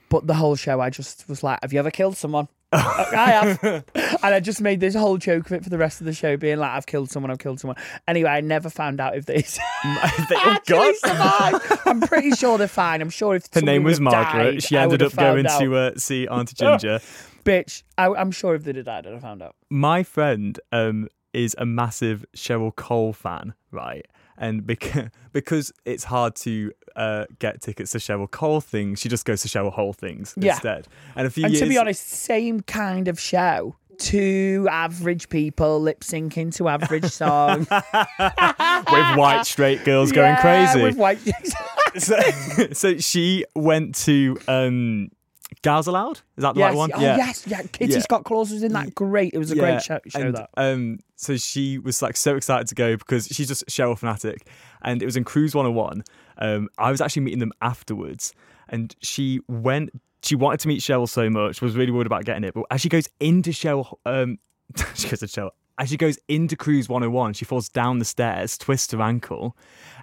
but 0.09 0.27
the 0.27 0.35
whole 0.35 0.57
show, 0.57 0.81
I 0.81 0.91
just 0.91 1.29
was 1.29 1.43
like, 1.43 1.59
"Have 1.63 1.73
you 1.73 1.79
ever 1.79 1.91
killed 1.91 2.17
someone?" 2.17 2.49
I 2.75 3.31
have, 3.61 3.85
and 3.95 4.35
I 4.35 4.41
just 4.41 4.63
made 4.63 4.81
this 4.81 4.95
whole 4.95 5.19
joke 5.19 5.47
of 5.47 5.53
it 5.53 5.65
for 5.65 5.69
the 5.71 5.77
rest 5.77 6.01
of 6.01 6.07
the 6.07 6.13
show, 6.15 6.37
being 6.39 6.59
like, 6.59 6.71
"I've 6.71 6.87
killed 6.87 7.11
someone, 7.11 7.31
I've 7.31 7.39
killed 7.39 7.61
someone." 7.61 7.77
Anyway, 8.09 8.31
I 8.31 8.41
never 8.41 8.71
found 8.71 9.01
out 9.01 9.17
if 9.17 9.27
they 9.27 9.39
they, 9.43 9.45
oh 9.85 10.51
actually 10.51 10.77
God. 10.77 10.95
survived. 10.97 11.81
I'm 11.87 12.01
pretty 12.01 12.31
sure 12.37 12.57
they're 12.59 12.69
fine. 12.69 13.03
I'm 13.03 13.11
sure 13.11 13.35
if 13.35 13.53
Her 13.53 13.61
name 13.61 13.83
was 13.85 14.01
Margaret. 14.01 14.53
died, 14.53 14.63
she 14.63 14.77
ended 14.77 15.03
up 15.03 15.15
going 15.15 15.47
out. 15.47 15.61
to 15.61 15.77
uh, 15.77 15.93
see 15.97 16.27
Auntie 16.29 16.55
Ginger. 16.55 17.01
Bitch, 17.45 17.83
I, 17.99 18.07
I'm 18.09 18.31
sure 18.31 18.55
if 18.55 18.65
they'd 18.65 18.77
have 18.77 18.85
died, 18.87 19.07
I'd 19.07 19.13
have 19.15 19.23
found 19.23 19.43
out. 19.43 19.57
my 19.69 20.03
friend 20.03 20.59
um 20.71 21.09
is 21.33 21.55
a 21.59 21.67
massive 21.67 22.25
Cheryl 22.37 22.75
Cole 22.75 23.13
fan, 23.13 23.55
right? 23.71 24.07
And 24.39 24.67
because 24.67 25.09
because 25.33 25.73
it's 25.85 26.05
hard 26.05 26.35
to 26.37 26.73
uh, 26.97 27.27
get 27.39 27.61
tickets 27.61 27.93
to 27.93 27.99
Cheryl 27.99 28.31
Cole 28.31 28.61
things, 28.61 29.01
she 29.01 29.09
just 29.09 29.25
goes 29.25 29.43
to 29.43 29.49
Cheryl 29.49 29.73
Hole 29.73 29.93
things 29.93 30.35
Yeah. 30.37 30.53
instead. 30.53 30.89
And 31.17 31.27
a 31.27 31.31
few 31.31 31.45
And 31.45 31.53
years, 31.55 31.63
to 31.63 31.69
be 31.69 31.79
honest, 31.79 32.07
same 32.09 32.61
kind 32.61 33.09
of 33.09 33.19
show. 33.21 33.77
two 33.99 34.67
average 34.71 35.29
people 35.29 35.79
lip 35.81 36.01
syncing 36.01 36.53
to 36.57 36.67
average 36.69 37.05
songs. 37.23 37.69
with 38.19 39.17
white 39.17 39.43
straight 39.45 39.85
girls 39.85 40.13
going 40.13 40.37
crazy. 40.37 40.83
With 40.83 40.97
white. 40.97 41.19
so, 41.99 42.17
so 42.73 42.97
she 42.99 43.45
went 43.55 43.95
to 44.07 44.39
um, 44.49 45.11
Gals 45.63 45.87
Aloud. 45.87 46.21
Is 46.37 46.43
that 46.43 46.55
the 46.55 46.61
yes. 46.61 46.69
right 46.71 46.77
one? 46.77 46.91
Oh, 46.95 47.01
yes. 47.01 47.47
Yeah. 47.47 47.63
Kitty 47.63 47.93
Yeah. 47.95 47.99
Scott 48.01 48.25
Claus 48.25 48.51
was 48.51 48.63
in 48.63 48.73
that. 48.73 48.95
Great. 48.95 49.35
It 49.35 49.39
was 49.39 49.53
a 49.53 49.57
Yeah, 49.57 49.63
great 49.63 49.83
show. 49.83 50.01
show 50.09 50.21
and, 50.21 50.37
that. 50.37 50.51
Um, 50.57 50.99
so 51.17 51.37
she 51.37 51.79
was 51.79 52.01
like 52.03 52.17
so 52.17 52.37
excited 52.37 52.67
to 52.69 52.75
go 52.75 52.97
because 52.97 53.27
she's 53.27 53.49
just 53.49 53.67
Cheryl 53.67 53.99
fanatic, 53.99 54.47
and 54.83 55.03
it 55.03 55.05
was 55.05 55.17
in 55.17 55.25
Cruz 55.25 55.55
101. 55.55 56.03
Um, 56.39 56.69
I 56.79 56.91
was 56.91 57.01
actually 57.01 57.23
meeting 57.23 57.41
them 57.41 57.53
afterwards, 57.61 58.33
and 58.69 58.95
she 59.01 59.41
went. 59.49 59.91
She 60.25 60.37
wanted 60.37 60.61
to 60.61 60.69
meet 60.69 60.81
Cheryl 60.81 61.09
so 61.09 61.29
much, 61.29 61.61
was 61.61 61.77
really 61.77 61.91
worried 61.91 62.07
about 62.07 62.25
getting 62.25 62.45
it. 62.45 62.55
But 62.55 62.65
as 62.71 62.81
she 62.81 62.89
goes 62.89 63.09
into 63.19 63.51
Cheryl, 63.51 63.95
um, 64.07 64.39
she 64.95 65.09
goes 65.09 65.19
to 65.21 65.27
Cheryl. 65.27 65.51
As 65.83 65.89
she 65.89 65.97
goes 65.97 66.17
into 66.29 66.55
Cruz 66.55 66.89
101, 66.89 67.33
she 67.33 67.45
falls 67.45 67.69
down 67.69 67.99
the 67.99 68.05
stairs, 68.05 68.57
twists 68.57 68.93
her 68.93 69.03
ankle, 69.03 69.57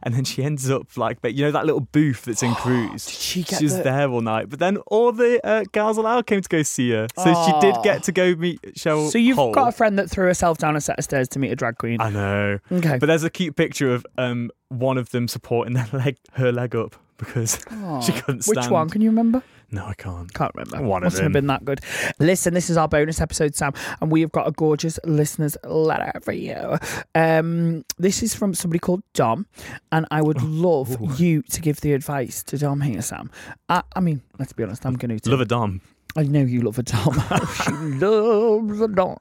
and 0.03 0.13
then 0.13 0.25
she 0.25 0.43
ends 0.43 0.69
up 0.69 0.97
like, 0.97 1.21
but 1.21 1.35
you 1.35 1.45
know 1.45 1.51
that 1.51 1.65
little 1.65 1.79
booth 1.79 2.25
that's 2.25 2.43
in 2.43 2.53
Cruise. 2.55 3.05
Did 3.05 3.15
she 3.15 3.43
get 3.43 3.61
was 3.61 3.77
the- 3.77 3.83
there 3.83 4.09
all 4.09 4.19
night, 4.19 4.49
but 4.49 4.59
then 4.59 4.75
all 4.87 5.13
the 5.13 5.39
uh, 5.47 5.63
Gals 5.71 5.97
Aloud 5.97 6.25
came 6.27 6.41
to 6.41 6.49
go 6.49 6.63
see 6.63 6.91
her, 6.91 7.07
so 7.17 7.33
she 7.45 7.59
did 7.61 7.81
get 7.81 8.03
to 8.03 8.11
go 8.11 8.35
meet 8.35 8.61
Cheryl. 8.73 9.09
So 9.09 9.17
you've 9.17 9.37
Hole. 9.37 9.53
got 9.53 9.69
a 9.69 9.71
friend 9.71 9.97
that 9.97 10.09
threw 10.09 10.25
herself 10.25 10.57
down 10.57 10.75
a 10.75 10.81
set 10.81 10.99
of 10.99 11.05
stairs 11.05 11.29
to 11.29 11.39
meet 11.39 11.51
a 11.51 11.55
drag 11.55 11.77
queen. 11.77 12.01
I 12.01 12.09
know. 12.09 12.59
Okay. 12.69 12.97
But 12.97 13.05
there's 13.05 13.23
a 13.23 13.29
cute 13.29 13.55
picture 13.55 13.93
of 13.93 14.05
um 14.17 14.51
one 14.67 14.97
of 14.97 15.11
them 15.11 15.29
supporting 15.29 15.75
their 15.75 15.87
leg, 15.93 16.17
her 16.33 16.51
leg 16.51 16.75
up 16.75 16.97
because 17.17 17.53
she 18.05 18.11
couldn't 18.11 18.41
stand. 18.41 18.57
Which 18.65 18.69
one? 18.69 18.89
Can 18.89 18.99
you 19.01 19.09
remember? 19.11 19.43
No, 19.71 19.85
I 19.85 19.93
can't. 19.93 20.33
Can't 20.33 20.51
remember. 20.55 20.87
One 20.87 21.03
of 21.03 21.07
Mustn't 21.07 21.23
have 21.23 21.33
been 21.33 21.47
that 21.47 21.63
good. 21.63 21.81
Listen, 22.19 22.53
this 22.53 22.69
is 22.69 22.77
our 22.77 22.87
bonus 22.87 23.21
episode, 23.21 23.55
Sam, 23.55 23.73
and 24.01 24.11
we 24.11 24.21
have 24.21 24.31
got 24.31 24.47
a 24.47 24.51
gorgeous 24.51 24.99
listeners 25.03 25.57
letter 25.63 26.19
for 26.21 26.31
you. 26.31 26.77
Um, 27.13 27.85
this 27.97 28.23
is 28.23 28.33
from 28.33 28.53
somebody 28.53 28.79
called 28.79 29.03
Dom, 29.13 29.45
and 29.91 30.07
I 30.09 30.21
would 30.21 30.41
love 30.41 31.19
you 31.19 31.43
to 31.43 31.61
give 31.61 31.81
the 31.81 31.93
advice 31.93 32.43
to 32.43 32.57
Dom 32.57 32.81
here, 32.81 33.01
Sam. 33.01 33.29
I, 33.67 33.83
I 33.95 33.99
mean, 33.99 34.21
let's 34.39 34.53
be 34.53 34.63
honest, 34.63 34.85
I'm 34.85 34.95
going 34.95 35.17
to. 35.17 35.29
Love 35.29 35.41
a 35.41 35.45
dom. 35.45 35.81
I 36.15 36.23
know 36.23 36.41
you 36.41 36.61
love 36.61 36.79
a 36.79 36.83
Dom. 36.83 37.13
she 37.63 37.71
loves 37.71 38.81
a 38.81 38.87
Dom. 38.87 39.19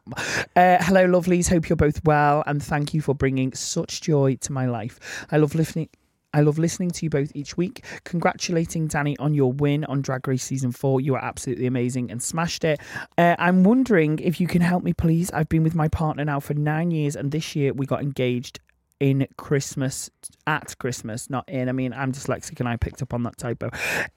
Uh, 0.57 0.79
hello, 0.81 1.07
lovelies. 1.07 1.49
Hope 1.49 1.69
you're 1.69 1.77
both 1.77 2.03
well, 2.05 2.43
and 2.47 2.63
thank 2.63 2.95
you 2.95 3.03
for 3.03 3.15
bringing 3.15 3.53
such 3.53 4.01
joy 4.01 4.37
to 4.37 4.53
my 4.53 4.67
life. 4.67 5.27
I 5.31 5.37
love 5.37 5.55
listening. 5.55 5.91
I 6.35 6.43
love 6.43 6.59
listening 6.59 6.91
to 6.91 7.07
you 7.07 7.11
both 7.11 7.33
each 7.35 7.57
week. 7.57 7.85
Congratulating 8.05 8.87
Danny 8.87 9.17
on 9.19 9.33
your 9.33 9.53
win 9.53 9.85
on 9.87 10.03
Drag 10.03 10.27
Race 10.29 10.45
season 10.45 10.73
four. 10.73 11.01
You 11.01 11.15
are 11.15 11.25
absolutely 11.25 11.67
amazing 11.67 12.11
and 12.11 12.23
smashed 12.23 12.65
it. 12.65 12.81
Uh, 13.17 13.35
I'm 13.39 13.65
wondering 13.65 14.19
if 14.19 14.41
you 14.41 14.47
can 14.47 14.61
help 14.61 14.83
me, 14.83 14.93
please. 14.93 15.31
I've 15.33 15.49
been 15.49 15.63
with 15.63 15.75
my 15.75 15.89
partner 15.89 16.25
now 16.25 16.41
for 16.41 16.55
nine 16.55 16.91
years, 16.91 17.17
and 17.17 17.33
this 17.33 17.57
year 17.57 17.73
we 17.73 17.87
got 17.87 18.03
engaged 18.03 18.61
in 19.01 19.27
Christmas 19.37 20.11
at 20.47 20.77
Christmas, 20.79 21.31
not 21.31 21.49
in. 21.49 21.69
I 21.69 21.73
mean, 21.73 21.93
I'm 21.93 22.13
dyslexic 22.13 22.59
and 22.61 22.69
I 22.69 22.77
picked 22.77 23.01
up 23.01 23.15
on 23.15 23.23
that 23.23 23.39
typo. 23.39 23.71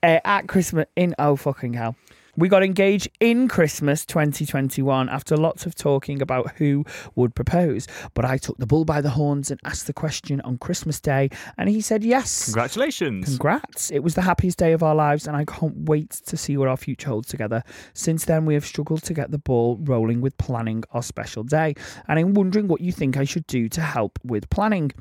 Uh, 0.04 0.20
at 0.26 0.48
Christmas 0.48 0.88
in 0.96 1.16
oh 1.20 1.36
fucking 1.36 1.74
hell. 1.74 1.96
We 2.38 2.48
got 2.48 2.64
engaged 2.64 3.10
in 3.20 3.48
Christmas 3.48 4.06
2021 4.06 5.10
after 5.10 5.36
lots 5.36 5.66
of 5.66 5.76
talking 5.76 6.22
about 6.22 6.56
who 6.58 6.86
would 7.16 7.36
propose. 7.36 7.88
But 8.14 8.26
I 8.26 8.38
took 8.38 8.58
the 8.58 8.66
bull 8.66 8.86
by 8.86 9.02
the 9.02 9.10
horns 9.10 9.52
and 9.52 9.60
asked 9.66 9.88
the 9.88 9.94
question 9.94 10.40
on 10.42 10.58
Christmas 10.58 11.00
Day, 11.00 11.30
and 11.58 11.70
he 11.70 11.82
said 11.82 12.04
yes. 12.04 12.46
Congratulations. 12.46 13.26
Congrats. 13.26 13.92
It 13.92 14.00
was 14.00 14.16
the 14.16 14.22
happiest 14.22 14.58
day 14.58 14.72
of 14.72 14.84
our 14.84 14.96
lives, 14.96 15.28
and 15.28 15.36
I 15.36 15.46
can't 15.46 15.76
wait 15.90 16.12
to 16.12 16.38
see 16.38 16.58
what 16.58 16.68
our 16.68 16.78
future 16.78 17.10
holds 17.10 17.28
together. 17.28 17.64
Since 17.94 18.26
then, 18.26 18.46
we 18.46 18.54
have 18.54 18.66
struggled 18.66 19.04
to 19.04 19.14
get 19.14 19.32
the 19.32 19.38
ball 19.38 19.78
rolling 19.82 20.22
with 20.22 20.38
planning 20.38 20.84
our 20.92 21.04
special 21.04 21.44
day, 21.44 21.76
and 22.08 22.18
I'm 22.18 22.34
wondering 22.34 22.68
what 22.68 22.82
you 22.82 22.92
think 22.92 23.18
I 23.18 23.26
should 23.26 23.48
do 23.48 23.68
to 23.70 23.82
help 23.82 24.20
with 24.24 24.50
planning. 24.50 24.92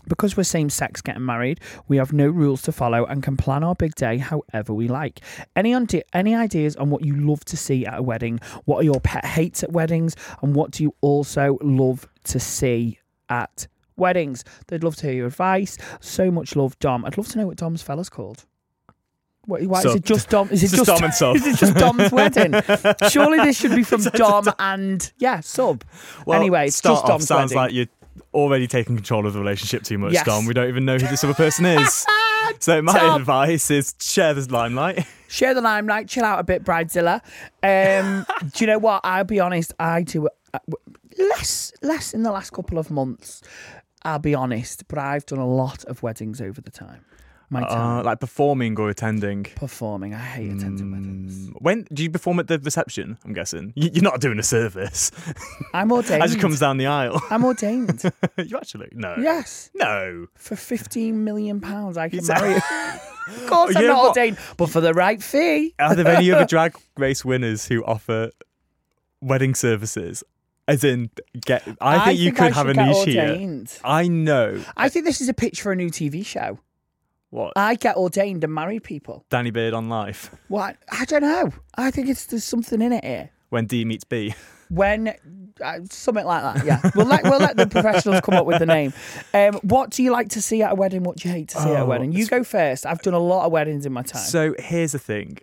Because 0.00 0.36
we're 0.36 0.42
same 0.44 0.70
sex 0.70 1.00
getting 1.00 1.24
married, 1.24 1.60
we 1.88 1.96
have 1.96 2.12
no 2.12 2.28
rules 2.28 2.62
to 2.62 2.72
follow 2.72 3.04
and 3.06 3.22
can 3.22 3.36
plan 3.36 3.64
our 3.64 3.74
big 3.74 3.94
day 3.94 4.18
however 4.18 4.72
we 4.72 4.88
like. 4.88 5.20
Any 5.54 5.74
ide- 5.74 6.04
any 6.12 6.34
ideas 6.34 6.76
on 6.76 6.90
what 6.90 7.04
you 7.04 7.16
love 7.16 7.44
to 7.46 7.56
see 7.56 7.86
at 7.86 7.98
a 7.98 8.02
wedding? 8.02 8.40
What 8.64 8.78
are 8.78 8.84
your 8.84 9.00
pet 9.00 9.24
hates 9.24 9.62
at 9.62 9.72
weddings? 9.72 10.16
And 10.42 10.54
what 10.54 10.70
do 10.72 10.82
you 10.82 10.94
also 11.00 11.58
love 11.62 12.08
to 12.24 12.40
see 12.40 12.98
at 13.28 13.66
weddings? 13.96 14.44
They'd 14.68 14.84
love 14.84 14.96
to 14.96 15.06
hear 15.06 15.14
your 15.16 15.26
advice. 15.26 15.78
So 16.00 16.30
much 16.30 16.56
love, 16.56 16.78
Dom. 16.78 17.04
I'd 17.04 17.16
love 17.18 17.28
to 17.28 17.38
know 17.38 17.46
what 17.46 17.56
Dom's 17.56 17.82
fella's 17.82 18.08
called. 18.08 18.44
What, 19.46 19.62
why, 19.62 19.78
is 19.80 19.94
it 19.94 20.04
just 20.04 20.28
Dom? 20.28 20.48
Is 20.50 20.64
it 20.64 20.68
just 20.76 20.86
Dom 20.86 21.04
and 21.04 21.14
Sub. 21.14 21.36
Is 21.36 21.46
it 21.46 21.56
just 21.56 21.74
Dom's 21.76 22.10
wedding? 22.12 22.52
Surely 23.10 23.38
this 23.38 23.56
should 23.56 23.76
be 23.76 23.84
from 23.84 24.02
Dom 24.02 24.46
and 24.58 25.12
yeah, 25.18 25.38
Sub. 25.40 25.84
Well, 26.26 26.38
anyway, 26.40 26.66
it's 26.66 26.76
start 26.76 26.94
just 26.94 27.04
off 27.04 27.08
Dom's 27.10 27.26
sounds 27.28 27.54
wedding. 27.54 27.56
like 27.56 27.72
you're 27.72 27.86
already 28.34 28.66
taking 28.66 28.96
control 28.96 29.26
of 29.26 29.32
the 29.32 29.38
relationship 29.40 29.82
too 29.82 29.98
much, 29.98 30.12
Yes. 30.12 30.24
Dom. 30.26 30.46
We 30.46 30.54
don't 30.54 30.68
even 30.68 30.84
know 30.84 30.94
who 30.98 31.06
this 31.06 31.22
other 31.24 31.34
person 31.34 31.64
is. 31.66 32.04
so 32.60 32.80
my 32.82 32.92
Dom. 32.92 33.20
advice 33.20 33.70
is 33.70 33.94
share 34.00 34.34
this 34.34 34.50
limelight. 34.50 35.06
share 35.28 35.54
the 35.54 35.60
limelight, 35.60 36.08
chill 36.08 36.24
out 36.24 36.38
a 36.38 36.44
bit, 36.44 36.64
Bridezilla. 36.64 37.20
Um, 37.62 38.26
do 38.54 38.64
you 38.64 38.66
know 38.66 38.78
what? 38.78 39.00
I'll 39.04 39.24
be 39.24 39.40
honest. 39.40 39.72
I 39.78 40.02
do 40.02 40.28
uh, 40.54 40.58
less, 41.18 41.72
less 41.82 42.14
in 42.14 42.22
the 42.22 42.32
last 42.32 42.50
couple 42.52 42.78
of 42.78 42.90
months. 42.90 43.42
I'll 44.02 44.18
be 44.20 44.34
honest, 44.34 44.86
but 44.88 44.98
I've 44.98 45.26
done 45.26 45.40
a 45.40 45.48
lot 45.48 45.84
of 45.84 46.02
weddings 46.02 46.40
over 46.40 46.60
the 46.60 46.70
time. 46.70 47.04
My 47.48 47.60
time 47.60 48.00
Uh, 48.00 48.02
like 48.02 48.18
performing 48.20 48.76
or 48.78 48.90
attending. 48.90 49.44
performing. 49.54 50.14
I 50.14 50.18
hate 50.18 50.50
attending 50.52 50.90
weddings. 50.90 51.50
When 51.60 51.86
do 51.92 52.02
you 52.02 52.10
perform 52.10 52.40
at 52.40 52.48
the 52.48 52.58
reception? 52.58 53.18
I'm 53.24 53.32
guessing 53.34 53.72
You- 53.76 53.90
you're 53.92 54.02
not 54.02 54.20
doing 54.20 54.38
a 54.38 54.42
service 54.42 55.12
I'm 55.74 55.92
ordained. 55.92 56.22
as 56.24 56.34
it 56.34 56.40
comes 56.40 56.58
down 56.58 56.76
the 56.78 56.86
aisle. 56.86 57.20
I'm 57.30 57.44
ordained. 57.44 58.02
you 58.36 58.56
actually 58.56 58.88
no. 58.92 59.14
yes, 59.18 59.70
No. 59.74 60.26
for 60.34 60.56
fifteen 60.56 61.22
million 61.24 61.60
pounds, 61.60 61.96
I 61.96 62.08
can 62.08 62.18
It's- 62.18 62.28
marry 62.40 62.54
you. 62.54 62.60
of 63.42 63.46
course, 63.48 63.76
I'm 63.76 63.86
not 63.86 63.96
what? 64.02 64.08
ordained, 64.08 64.38
but 64.56 64.68
for 64.70 64.80
the 64.80 64.92
right 64.94 65.22
fee. 65.22 65.74
Are 65.78 65.94
there 65.94 66.08
any 66.08 66.30
other 66.32 66.46
drag 66.46 66.74
race 66.96 67.24
winners 67.24 67.66
who 67.66 67.84
offer 67.84 68.30
wedding 69.20 69.54
services? 69.54 70.24
As 70.68 70.82
in, 70.82 71.10
get. 71.44 71.62
I 71.80 72.04
think 72.06 72.18
you 72.18 72.32
could 72.32 72.50
I 72.50 72.54
have 72.56 72.66
a 72.68 72.74
niche 72.74 73.04
here. 73.04 73.64
I 73.84 74.08
know 74.08 74.60
I 74.76 74.88
think 74.88 75.04
this 75.04 75.20
is 75.20 75.28
a 75.28 75.34
pitch 75.34 75.62
for 75.62 75.70
a 75.70 75.76
new 75.76 75.90
TV 75.90 76.26
show. 76.26 76.58
What 77.30 77.52
I 77.56 77.74
get 77.74 77.96
ordained 77.96 78.44
and 78.44 78.52
marry 78.54 78.80
people. 78.80 79.24
Danny 79.30 79.50
Beard 79.50 79.74
on 79.74 79.88
life 79.88 80.30
What? 80.48 80.76
I 80.90 81.04
don't 81.04 81.22
know. 81.22 81.50
I 81.76 81.90
think 81.90 82.08
it's 82.08 82.26
there's 82.26 82.44
something 82.44 82.80
in 82.82 82.92
it 82.92 83.04
here. 83.04 83.30
when 83.50 83.66
D 83.66 83.84
meets 83.84 84.04
B. 84.04 84.34
When 84.68 85.14
uh, 85.64 85.78
something 85.92 86.24
like 86.26 86.42
that, 86.42 86.66
yeah. 86.66 86.90
We'll 86.96 87.06
let 87.06 87.22
we'll 87.22 87.38
let 87.38 87.56
the 87.56 87.68
professionals 87.68 88.20
come 88.22 88.34
up 88.34 88.46
with 88.46 88.58
the 88.58 88.66
name. 88.66 88.92
Um, 89.32 89.54
what 89.62 89.90
do 89.90 90.02
you 90.02 90.10
like 90.10 90.30
to 90.30 90.42
see 90.42 90.60
at 90.60 90.72
a 90.72 90.74
wedding? 90.74 91.04
What 91.04 91.18
do 91.18 91.28
you 91.28 91.32
hate 91.34 91.50
to 91.50 91.58
see 91.60 91.68
at 91.70 91.76
a 91.76 91.82
Oh, 91.82 91.86
wedding? 91.86 92.10
You 92.10 92.26
go 92.26 92.42
first. 92.42 92.84
I've 92.84 93.00
done 93.00 93.14
a 93.14 93.20
lot 93.20 93.46
of 93.46 93.52
weddings 93.52 93.86
in 93.86 93.92
my 93.92 94.02
time. 94.02 94.22
So 94.22 94.56
here's 94.58 94.90
the 94.90 94.98
thing. 94.98 95.38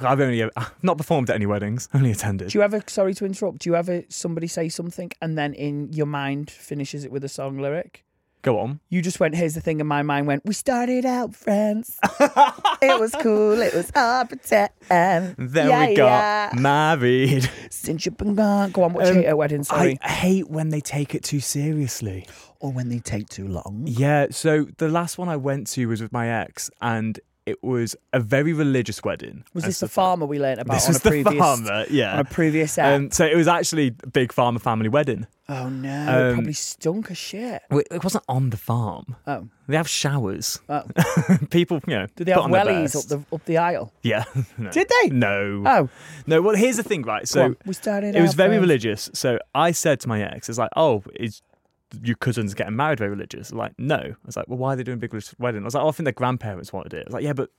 I've 0.00 0.20
only 0.20 0.44
I've 0.44 0.72
not 0.84 0.98
performed 0.98 1.30
at 1.30 1.34
any 1.34 1.46
weddings, 1.46 1.88
only 1.92 2.12
attended. 2.12 2.50
do 2.50 2.58
you 2.58 2.62
ever? 2.62 2.80
Sorry 2.86 3.12
to 3.14 3.24
interrupt. 3.24 3.58
Do 3.58 3.70
you 3.70 3.74
ever 3.74 4.04
somebody 4.08 4.46
say 4.46 4.68
something 4.68 5.10
and 5.20 5.36
then 5.36 5.52
in 5.54 5.92
your 5.92 6.06
mind 6.06 6.48
finishes 6.48 7.04
it 7.04 7.10
with 7.10 7.24
a 7.24 7.28
song 7.28 7.58
lyric? 7.58 8.04
Go 8.42 8.58
on. 8.58 8.80
You 8.88 9.02
just 9.02 9.20
went. 9.20 9.34
Here's 9.34 9.54
the 9.54 9.60
thing, 9.60 9.80
and 9.80 9.88
my 9.88 10.02
mind 10.02 10.26
went. 10.26 10.44
We 10.46 10.54
started 10.54 11.04
out 11.04 11.34
friends. 11.34 11.98
it 12.80 12.98
was 12.98 13.14
cool. 13.20 13.60
It 13.60 13.74
was 13.74 13.92
all 13.94 14.24
pretend. 14.24 14.70
Then 14.88 15.68
yeah, 15.68 15.86
we 15.88 15.94
got 15.94 16.54
yeah. 16.54 16.60
married. 16.60 17.50
Since 17.70 18.06
you've 18.06 18.16
been 18.16 18.34
gone. 18.34 18.70
Go 18.70 18.84
on. 18.84 18.92
What 18.94 19.04
you 19.04 19.10
Um, 19.10 19.16
hate 19.18 19.26
at 19.26 19.36
weddings? 19.38 19.68
Sorry. 19.68 19.98
I 20.02 20.08
hate 20.08 20.48
when 20.48 20.70
they 20.70 20.80
take 20.80 21.14
it 21.14 21.22
too 21.22 21.40
seriously. 21.40 22.26
or 22.60 22.70
when 22.72 22.88
they 22.90 22.98
take 22.98 23.28
too 23.30 23.48
long. 23.48 23.84
Yeah, 23.86 24.26
so 24.30 24.66
the 24.76 24.88
last 24.88 25.16
one 25.16 25.28
I 25.30 25.36
went 25.36 25.66
to 25.68 25.86
was 25.86 26.02
with 26.02 26.12
my 26.12 26.28
ex, 26.28 26.70
and 26.82 27.18
it 27.50 27.62
was 27.62 27.96
a 28.12 28.20
very 28.20 28.52
religious 28.52 29.02
wedding. 29.02 29.44
Was 29.54 29.64
this 29.64 29.80
the 29.80 29.88
farmer 29.88 30.26
we 30.26 30.38
learnt 30.38 30.60
about 30.60 30.74
This 30.74 30.86
on 30.86 30.90
was 30.90 30.96
a 30.98 31.02
the 31.02 31.10
previous 31.10 31.38
farmer, 31.38 31.84
yeah. 31.90 32.14
on 32.14 32.18
a 32.20 32.24
previous 32.24 32.78
app? 32.78 32.96
Um, 32.96 33.10
so 33.10 33.26
it 33.26 33.36
was 33.36 33.48
actually 33.48 33.94
a 34.02 34.06
big 34.08 34.32
farmer 34.32 34.58
family 34.58 34.88
wedding. 34.88 35.26
oh 35.48 35.68
no, 35.68 35.88
it 35.88 36.28
um, 36.30 36.34
probably 36.34 36.52
stunk 36.52 37.10
a 37.10 37.14
shit. 37.14 37.62
It 37.70 38.02
wasn't 38.04 38.24
on 38.28 38.50
the 38.50 38.56
farm. 38.56 39.16
Oh, 39.26 39.48
They 39.68 39.76
have 39.76 39.88
showers. 39.88 40.60
oh. 40.68 40.82
People, 41.50 41.80
you 41.86 41.94
know, 41.98 42.06
Did 42.16 42.26
they 42.26 42.32
have 42.32 42.44
wellies 42.44 42.96
up 42.96 43.06
the 43.08 43.34
up 43.34 43.44
the 43.44 43.58
aisle? 43.58 43.92
Yeah. 44.02 44.24
No. 44.58 44.70
Did 44.70 44.88
they? 45.02 45.10
No. 45.10 45.62
Oh, 45.66 45.88
No. 46.26 46.42
Well, 46.42 46.54
here's 46.56 46.76
the 46.76 46.82
thing, 46.82 47.02
right? 47.02 47.26
So 47.26 47.56
we 47.66 47.72
started. 47.74 48.14
it 48.14 48.22
was 48.22 48.34
very 48.34 48.56
first. 48.56 48.60
religious. 48.60 49.10
So 49.14 49.38
I 49.54 49.72
said 49.72 50.00
to 50.00 50.08
my 50.08 50.22
ex, 50.22 50.48
"It's 50.48 50.58
like, 50.58 50.70
oh, 50.76 51.02
is 51.14 51.42
your 52.02 52.16
cousins 52.16 52.54
getting 52.54 52.76
married 52.76 52.98
very 52.98 53.10
religious?" 53.10 53.52
Like, 53.52 53.72
no. 53.78 53.96
I 53.96 54.14
was 54.24 54.36
like, 54.36 54.48
well, 54.48 54.58
why 54.58 54.72
are 54.72 54.76
they 54.76 54.82
doing 54.82 54.98
big 54.98 55.12
religious 55.12 55.34
wedding? 55.38 55.62
I 55.62 55.64
was 55.64 55.74
like, 55.74 55.84
oh, 55.84 55.88
I 55.88 55.92
think 55.92 56.04
their 56.04 56.12
grandparents 56.12 56.72
wanted 56.72 56.94
it. 56.94 57.00
I 57.00 57.04
was 57.08 57.14
like, 57.14 57.24
yeah, 57.24 57.32
but 57.32 57.50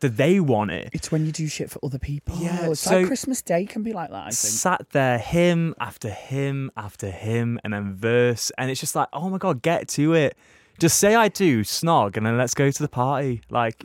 do 0.00 0.08
they 0.08 0.38
want 0.38 0.70
it? 0.70 0.90
It's 0.92 1.10
when 1.10 1.26
you 1.26 1.32
do 1.32 1.48
shit 1.48 1.70
for 1.70 1.80
other 1.82 1.98
people. 1.98 2.36
Yeah, 2.38 2.70
it's 2.70 2.80
so- 2.80 2.98
like 2.98 3.06
Christmas 3.08 3.42
Day 3.42 3.66
can 3.66 3.82
be 3.82 3.92
like 3.92 4.10
that. 4.10 4.16
I 4.16 4.24
think. 4.26 4.34
Sat 4.34 4.90
there, 4.90 5.18
him 5.18 5.74
after 5.80 6.08
him 6.10 6.70
after 6.76 7.10
him, 7.10 7.58
and 7.64 7.72
then 7.72 7.94
verse, 7.94 8.52
and 8.58 8.70
it's 8.70 8.78
just 8.80 8.94
like, 8.94 9.08
oh 9.12 9.28
my 9.28 9.38
god, 9.38 9.60
get 9.62 9.88
to 9.88 10.14
it. 10.14 10.36
Just 10.78 11.00
say 11.00 11.16
I 11.16 11.26
do, 11.28 11.64
snog, 11.64 12.16
and 12.16 12.24
then 12.24 12.38
let's 12.38 12.54
go 12.54 12.70
to 12.70 12.82
the 12.82 12.88
party. 12.88 13.42
Like, 13.50 13.84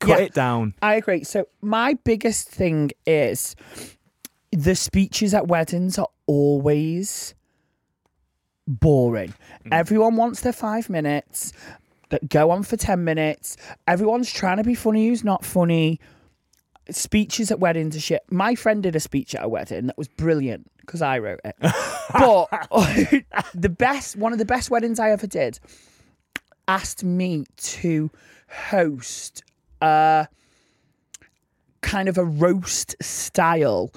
cut 0.00 0.18
Yeah. 0.18 0.24
it 0.26 0.34
down. 0.34 0.74
I 0.82 0.96
agree. 0.96 1.24
So 1.24 1.46
my 1.62 1.94
biggest 2.04 2.48
thing 2.50 2.90
is 3.06 3.56
the 4.52 4.74
speeches 4.74 5.32
at 5.32 5.46
weddings 5.48 5.98
are 5.98 6.08
always 6.26 7.34
boring. 8.70 9.34
Everyone 9.70 10.16
wants 10.16 10.40
their 10.40 10.52
five 10.52 10.88
minutes 10.88 11.52
that 12.10 12.28
go 12.28 12.50
on 12.50 12.62
for 12.62 12.76
10 12.76 13.02
minutes. 13.02 13.56
Everyone's 13.86 14.32
trying 14.32 14.58
to 14.58 14.64
be 14.64 14.74
funny 14.74 15.08
who's 15.08 15.24
not 15.24 15.44
funny. 15.44 16.00
Speeches 16.90 17.50
at 17.50 17.60
weddings 17.60 17.96
are 17.96 18.00
shit. 18.00 18.22
My 18.30 18.54
friend 18.54 18.82
did 18.82 18.96
a 18.96 19.00
speech 19.00 19.34
at 19.34 19.44
a 19.44 19.48
wedding 19.48 19.86
that 19.86 19.98
was 19.98 20.08
brilliant 20.08 20.70
because 20.80 21.02
I 21.02 21.18
wrote 21.18 21.40
it. 21.44 21.56
but 22.12 22.48
the 23.54 23.68
best, 23.68 24.16
one 24.16 24.32
of 24.32 24.38
the 24.38 24.44
best 24.44 24.70
weddings 24.70 24.98
I 24.98 25.10
ever 25.10 25.26
did, 25.26 25.60
asked 26.66 27.04
me 27.04 27.44
to 27.56 28.10
host 28.48 29.44
a 29.80 30.28
kind 31.80 32.08
of 32.08 32.18
a 32.18 32.24
roast 32.24 32.96
style 33.00 33.90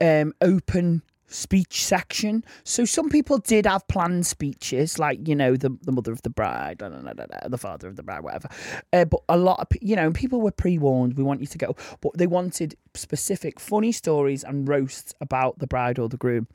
um, 0.00 0.32
open 0.40 1.02
speech 1.28 1.84
section. 1.84 2.44
So 2.64 2.84
some 2.84 3.08
people 3.08 3.38
did 3.38 3.66
have 3.66 3.86
planned 3.88 4.26
speeches, 4.26 4.98
like 4.98 5.26
you 5.26 5.34
know 5.34 5.56
the 5.56 5.76
the 5.82 5.92
mother 5.92 6.12
of 6.12 6.22
the 6.22 6.30
bride, 6.30 6.78
da, 6.78 6.88
da, 6.88 7.12
da, 7.12 7.24
the 7.48 7.58
father 7.58 7.88
of 7.88 7.96
the 7.96 8.02
bride, 8.02 8.22
whatever. 8.22 8.48
Uh, 8.92 9.04
but 9.04 9.20
a 9.28 9.36
lot 9.36 9.60
of 9.60 9.68
you 9.80 9.96
know 9.96 10.10
people 10.12 10.40
were 10.40 10.50
pre 10.50 10.78
warned. 10.78 11.16
We 11.16 11.22
want 11.22 11.40
you 11.40 11.46
to 11.46 11.58
go, 11.58 11.76
but 12.00 12.16
they 12.16 12.26
wanted 12.26 12.76
specific 12.94 13.60
funny 13.60 13.92
stories 13.92 14.44
and 14.44 14.68
roasts 14.68 15.14
about 15.20 15.58
the 15.58 15.66
bride 15.66 15.98
or 15.98 16.08
the 16.08 16.16
groom. 16.16 16.46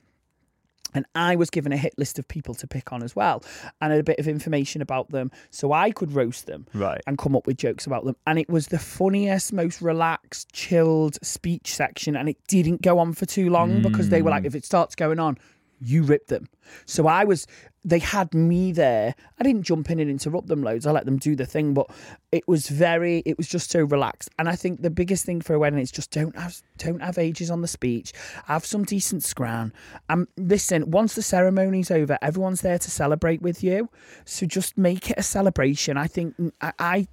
And 0.94 1.06
I 1.16 1.36
was 1.36 1.50
given 1.50 1.72
a 1.72 1.78
hit 1.78 1.94
list 1.98 2.20
of 2.20 2.28
people 2.28 2.54
to 2.56 2.68
pick 2.68 2.92
on 2.92 3.04
as 3.04 3.16
well, 3.16 3.44
and 3.80 3.94
a 3.94 4.04
bit 4.04 4.20
of 4.20 4.28
information 4.28 4.82
about 4.82 5.10
them, 5.10 5.32
so 5.50 5.72
I 5.72 5.92
could 5.92 6.12
roast 6.14 6.46
them 6.48 6.68
Right. 6.74 7.02
and 7.08 7.18
come 7.18 7.36
up 7.36 7.48
with 7.48 7.58
jokes 7.58 7.86
about 7.86 8.06
them. 8.06 8.16
And 8.28 8.40
it 8.40 8.50
was 8.50 8.68
the 8.68 8.80
funniest, 8.80 9.54
most 9.54 9.82
relaxed, 9.82 10.52
chilled 10.54 11.18
speech 11.24 11.74
section. 11.74 12.16
And 12.16 12.30
it 12.30 12.38
didn't 12.48 12.82
go 12.82 13.00
on 13.00 13.14
for 13.14 13.26
too 13.26 13.50
long 13.50 13.78
hmm. 13.78 13.82
because 13.82 14.10
they 14.10 14.22
were 14.22 14.32
like, 14.32 14.46
if 14.46 14.56
it 14.56 14.66
starts 14.66 14.96
going 14.96 15.20
on, 15.20 15.38
you 15.82 16.04
rip 16.04 16.28
them. 16.28 16.48
So 16.86 17.08
I 17.08 17.24
was, 17.24 17.48
they 17.84 18.00
had 18.00 18.34
me 18.34 18.72
there. 18.72 19.16
I 19.40 19.44
didn't 19.44 19.64
jump 19.64 19.90
in 19.90 20.00
and 20.00 20.10
interrupt 20.10 20.48
them 20.48 20.62
loads. 20.62 20.86
I 20.86 20.92
let 20.92 21.06
them 21.06 21.18
do 21.18 21.36
the 21.36 21.46
thing, 21.46 21.74
but 21.74 21.90
it 22.32 22.48
was 22.48 22.70
very, 22.70 23.24
it 23.26 23.38
was 23.38 23.48
just 23.48 23.72
so 23.72 23.84
relaxed. 23.84 24.30
And 24.38 24.48
I 24.48 24.56
think 24.56 24.82
the 24.82 24.90
biggest 24.90 25.26
thing 25.26 25.42
for 25.42 25.54
a 25.56 25.60
wedding 25.60 25.80
is 25.80 25.92
just 25.92 26.12
don't 26.12 26.38
have, 26.38 26.62
don't 26.78 27.02
have 27.02 27.18
ages 27.18 27.50
on 27.50 27.62
the 27.62 27.68
speech. 27.68 28.14
Have 28.46 28.66
some 28.66 28.84
decent 28.84 29.24
scran. 29.24 29.74
And 30.10 30.28
listen, 30.38 30.92
once 30.92 31.16
the 31.16 31.24
ceremony's 31.24 31.92
over, 31.92 32.18
everyone's 32.22 32.62
there 32.62 32.80
to 32.80 32.92
celebrate 32.92 33.42
with 33.42 33.64
you. 33.64 33.90
So 34.26 34.46
just 34.46 34.78
make 34.78 35.10
it 35.10 35.18
a 35.18 35.24
celebration. 35.24 35.98
I 35.98 36.08
think 36.08 36.36
I, 36.62 36.74
I 36.80 37.08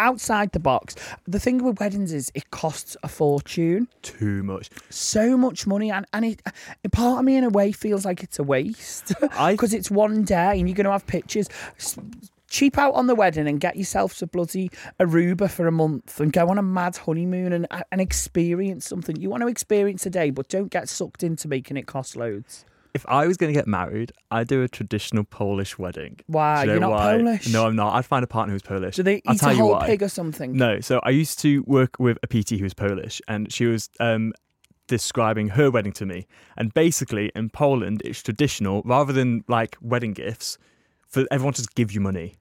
outside 0.00 0.50
the 0.52 0.58
box. 0.58 0.96
The 1.28 1.38
thing 1.38 1.62
with 1.62 1.78
weddings 1.78 2.12
is 2.12 2.32
it 2.34 2.50
costs 2.50 2.96
a 3.04 3.08
fortune, 3.08 3.86
Too 4.02 4.42
much. 4.42 4.70
so 4.88 5.36
much 5.36 5.66
money, 5.66 5.90
and 5.92 6.06
and 6.12 6.24
it, 6.24 6.42
part 6.90 7.20
of 7.20 7.24
me 7.24 7.36
in 7.36 7.44
a 7.44 7.50
way 7.50 7.70
feels 7.70 8.04
like 8.04 8.22
it's 8.24 8.38
a 8.38 8.42
waste 8.42 9.12
because 9.20 9.72
it's 9.72 9.90
one 9.90 10.24
day 10.24 10.58
and 10.58 10.68
you're 10.68 10.74
going 10.76 10.86
to 10.86 10.90
have 10.92 11.06
pictures. 11.06 11.48
Cheap 12.48 12.78
out 12.78 12.94
on 12.94 13.06
the 13.06 13.14
wedding 13.14 13.46
and 13.46 13.60
get 13.60 13.76
yourself 13.76 14.16
to 14.18 14.26
bloody 14.26 14.72
Aruba 14.98 15.48
for 15.48 15.68
a 15.68 15.72
month 15.72 16.18
and 16.18 16.32
go 16.32 16.48
on 16.48 16.58
a 16.58 16.62
mad 16.62 16.96
honeymoon 16.96 17.52
and 17.52 17.68
and 17.92 18.00
experience 18.00 18.84
something 18.88 19.14
you 19.20 19.30
want 19.30 19.42
to 19.42 19.46
experience 19.46 20.04
a 20.04 20.10
day, 20.10 20.30
but 20.30 20.48
don't 20.48 20.68
get 20.68 20.88
sucked 20.88 21.22
into 21.22 21.46
making 21.46 21.76
it 21.76 21.86
cost 21.86 22.16
loads. 22.16 22.64
If 22.92 23.06
I 23.08 23.26
was 23.26 23.36
going 23.36 23.52
to 23.52 23.58
get 23.58 23.68
married, 23.68 24.12
I'd 24.30 24.48
do 24.48 24.62
a 24.62 24.68
traditional 24.68 25.24
Polish 25.24 25.78
wedding. 25.78 26.18
Why? 26.26 26.62
Do 26.64 26.66
you 26.66 26.72
You're 26.72 26.80
know 26.80 26.90
not 26.90 26.96
why? 26.96 27.16
Polish? 27.18 27.52
No, 27.52 27.66
I'm 27.66 27.76
not. 27.76 27.94
I'd 27.94 28.04
find 28.06 28.24
a 28.24 28.26
partner 28.26 28.52
who's 28.52 28.62
Polish. 28.62 28.96
Do 28.96 29.02
they 29.02 29.22
I'll 29.26 29.34
eat 29.34 29.40
tell 29.40 29.50
a 29.50 29.52
you 29.52 29.58
whole 29.60 29.70
why. 29.72 29.86
pig 29.86 30.02
or 30.02 30.08
something? 30.08 30.56
No, 30.56 30.80
so 30.80 31.00
I 31.04 31.10
used 31.10 31.38
to 31.40 31.62
work 31.66 31.96
with 31.98 32.18
a 32.22 32.26
PT 32.26 32.50
who 32.58 32.64
was 32.64 32.74
Polish, 32.74 33.22
and 33.28 33.52
she 33.52 33.66
was 33.66 33.88
um, 34.00 34.32
describing 34.88 35.48
her 35.50 35.70
wedding 35.70 35.92
to 35.92 36.06
me. 36.06 36.26
And 36.56 36.74
basically, 36.74 37.30
in 37.36 37.50
Poland, 37.50 38.02
it's 38.04 38.22
traditional 38.22 38.82
rather 38.84 39.12
than 39.12 39.44
like 39.46 39.76
wedding 39.80 40.12
gifts 40.12 40.58
for 41.06 41.26
everyone 41.30 41.54
to 41.54 41.62
just 41.62 41.74
give 41.74 41.92
you 41.92 42.00
money. 42.00 42.38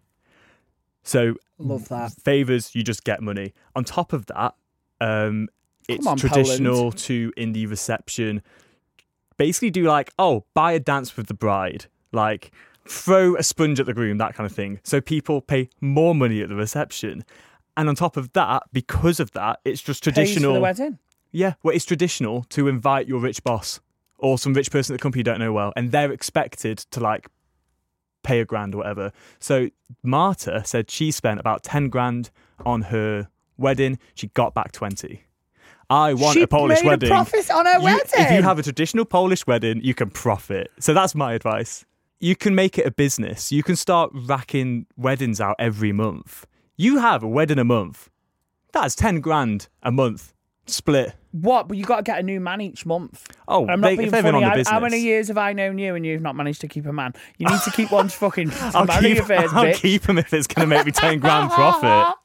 So 1.03 1.35
Love 1.59 1.87
that. 1.89 2.11
favors, 2.23 2.73
you 2.75 2.83
just 2.83 3.03
get 3.03 3.21
money. 3.21 3.53
On 3.75 3.83
top 3.83 4.13
of 4.13 4.25
that, 4.27 4.55
um, 4.99 5.47
it's 5.87 6.05
on, 6.05 6.17
traditional 6.17 6.91
to 6.91 7.31
in 7.37 7.53
the 7.53 7.65
reception 7.65 8.41
basically 9.39 9.71
do 9.71 9.83
like, 9.83 10.11
oh, 10.19 10.45
buy 10.53 10.73
a 10.73 10.79
dance 10.79 11.17
with 11.17 11.25
the 11.25 11.33
bride, 11.33 11.85
like 12.11 12.51
throw 12.87 13.35
a 13.37 13.41
sponge 13.41 13.79
at 13.79 13.87
the 13.87 13.93
groom, 13.93 14.19
that 14.19 14.35
kind 14.35 14.45
of 14.45 14.55
thing. 14.55 14.79
So 14.83 15.01
people 15.01 15.41
pay 15.41 15.69
more 15.81 16.13
money 16.13 16.41
at 16.41 16.49
the 16.49 16.55
reception. 16.55 17.23
And 17.77 17.87
on 17.89 17.95
top 17.95 18.17
of 18.17 18.33
that, 18.33 18.63
because 18.73 19.19
of 19.19 19.31
that, 19.31 19.61
it's 19.63 19.81
just 19.81 20.03
Pays 20.03 20.13
traditional. 20.13 20.51
for 20.51 20.55
the 20.55 20.61
wedding. 20.61 20.99
Yeah, 21.31 21.53
well, 21.63 21.75
it's 21.75 21.85
traditional 21.85 22.43
to 22.49 22.67
invite 22.67 23.07
your 23.07 23.19
rich 23.19 23.43
boss 23.43 23.79
or 24.17 24.37
some 24.37 24.53
rich 24.53 24.69
person 24.69 24.93
at 24.93 24.99
the 24.99 25.01
company 25.01 25.21
you 25.21 25.23
don't 25.23 25.39
know 25.39 25.53
well, 25.53 25.71
and 25.75 25.91
they're 25.91 26.11
expected 26.11 26.79
to 26.91 26.99
like 26.99 27.27
pay 28.23 28.41
a 28.41 28.45
grand 28.45 28.75
or 28.75 28.79
whatever. 28.79 29.13
So 29.39 29.69
Marta 30.03 30.63
said 30.65 30.91
she 30.91 31.11
spent 31.11 31.39
about 31.39 31.63
10 31.63 31.87
grand 31.87 32.31
on 32.65 32.81
her 32.83 33.29
wedding. 33.57 33.97
She 34.15 34.27
got 34.27 34.53
back 34.53 34.73
20. 34.73 35.23
I 35.89 36.13
want 36.13 36.35
she 36.35 36.43
a 36.43 36.47
Polish 36.47 36.79
made 36.83 36.87
wedding. 36.87 37.09
a 37.09 37.13
profit 37.13 37.49
on 37.51 37.65
her 37.65 37.77
You- 37.79 37.83
wedding. 37.83 38.05
If 38.15 38.31
you 38.31 38.43
have 38.43 38.59
a 38.59 38.63
traditional 38.63 39.05
Polish 39.05 39.47
wedding, 39.47 39.81
you 39.83 39.93
can 39.93 40.09
profit. 40.09 40.71
So 40.79 40.93
that's 40.93 41.15
my 41.15 41.33
advice. 41.33 41.85
You 42.19 42.35
can 42.35 42.53
make 42.53 42.77
it 42.77 42.85
a 42.85 42.91
business. 42.91 43.51
You 43.51 43.63
can 43.63 43.75
start 43.75 44.11
racking 44.13 44.85
weddings 44.97 45.39
out 45.41 45.55
every 45.57 45.91
month. 45.91 46.45
You 46.77 46.97
have 46.99 47.23
a 47.23 47.27
wedding 47.27 47.59
a 47.59 47.63
month. 47.63 48.09
That's 48.71 48.93
10 48.95 49.19
grand 49.21 49.67
a 49.81 49.91
month 49.91 50.33
split. 50.67 51.15
What? 51.31 51.67
But 51.67 51.77
you 51.77 51.83
got 51.85 51.97
to 51.97 52.03
get 52.03 52.19
a 52.19 52.23
new 52.23 52.39
man 52.39 52.61
each 52.61 52.85
month. 52.85 53.25
Oh, 53.47 53.67
I'm 53.67 53.81
not 53.81 53.87
they- 53.89 53.95
being 53.95 54.07
if 54.07 54.11
they've 54.11 54.23
been 54.23 54.33
funny. 54.33 54.45
on 54.45 54.57
the 54.57 54.69
I- 54.69 54.71
how 54.71 54.79
many 54.79 54.99
years 54.99 55.29
have 55.29 55.37
I 55.39 55.53
known 55.53 55.79
you 55.79 55.95
and 55.95 56.05
you've 56.05 56.21
not 56.21 56.35
managed 56.35 56.61
to 56.61 56.67
keep 56.67 56.85
a 56.85 56.93
man? 56.93 57.13
You 57.39 57.47
need 57.47 57.61
to 57.61 57.71
keep 57.71 57.91
one 57.91 58.09
fucking 58.09 58.51
I'll 58.61 58.85
keep, 59.01 59.17
first 59.23 59.53
I'll 59.53 59.63
bitch. 59.65 59.75
keep 59.75 60.03
them 60.03 60.19
if 60.19 60.31
it's 60.33 60.45
going 60.45 60.69
to 60.69 60.75
make 60.75 60.85
me 60.85 60.91
10 60.91 61.19
grand 61.19 61.49
profit. 61.51 62.15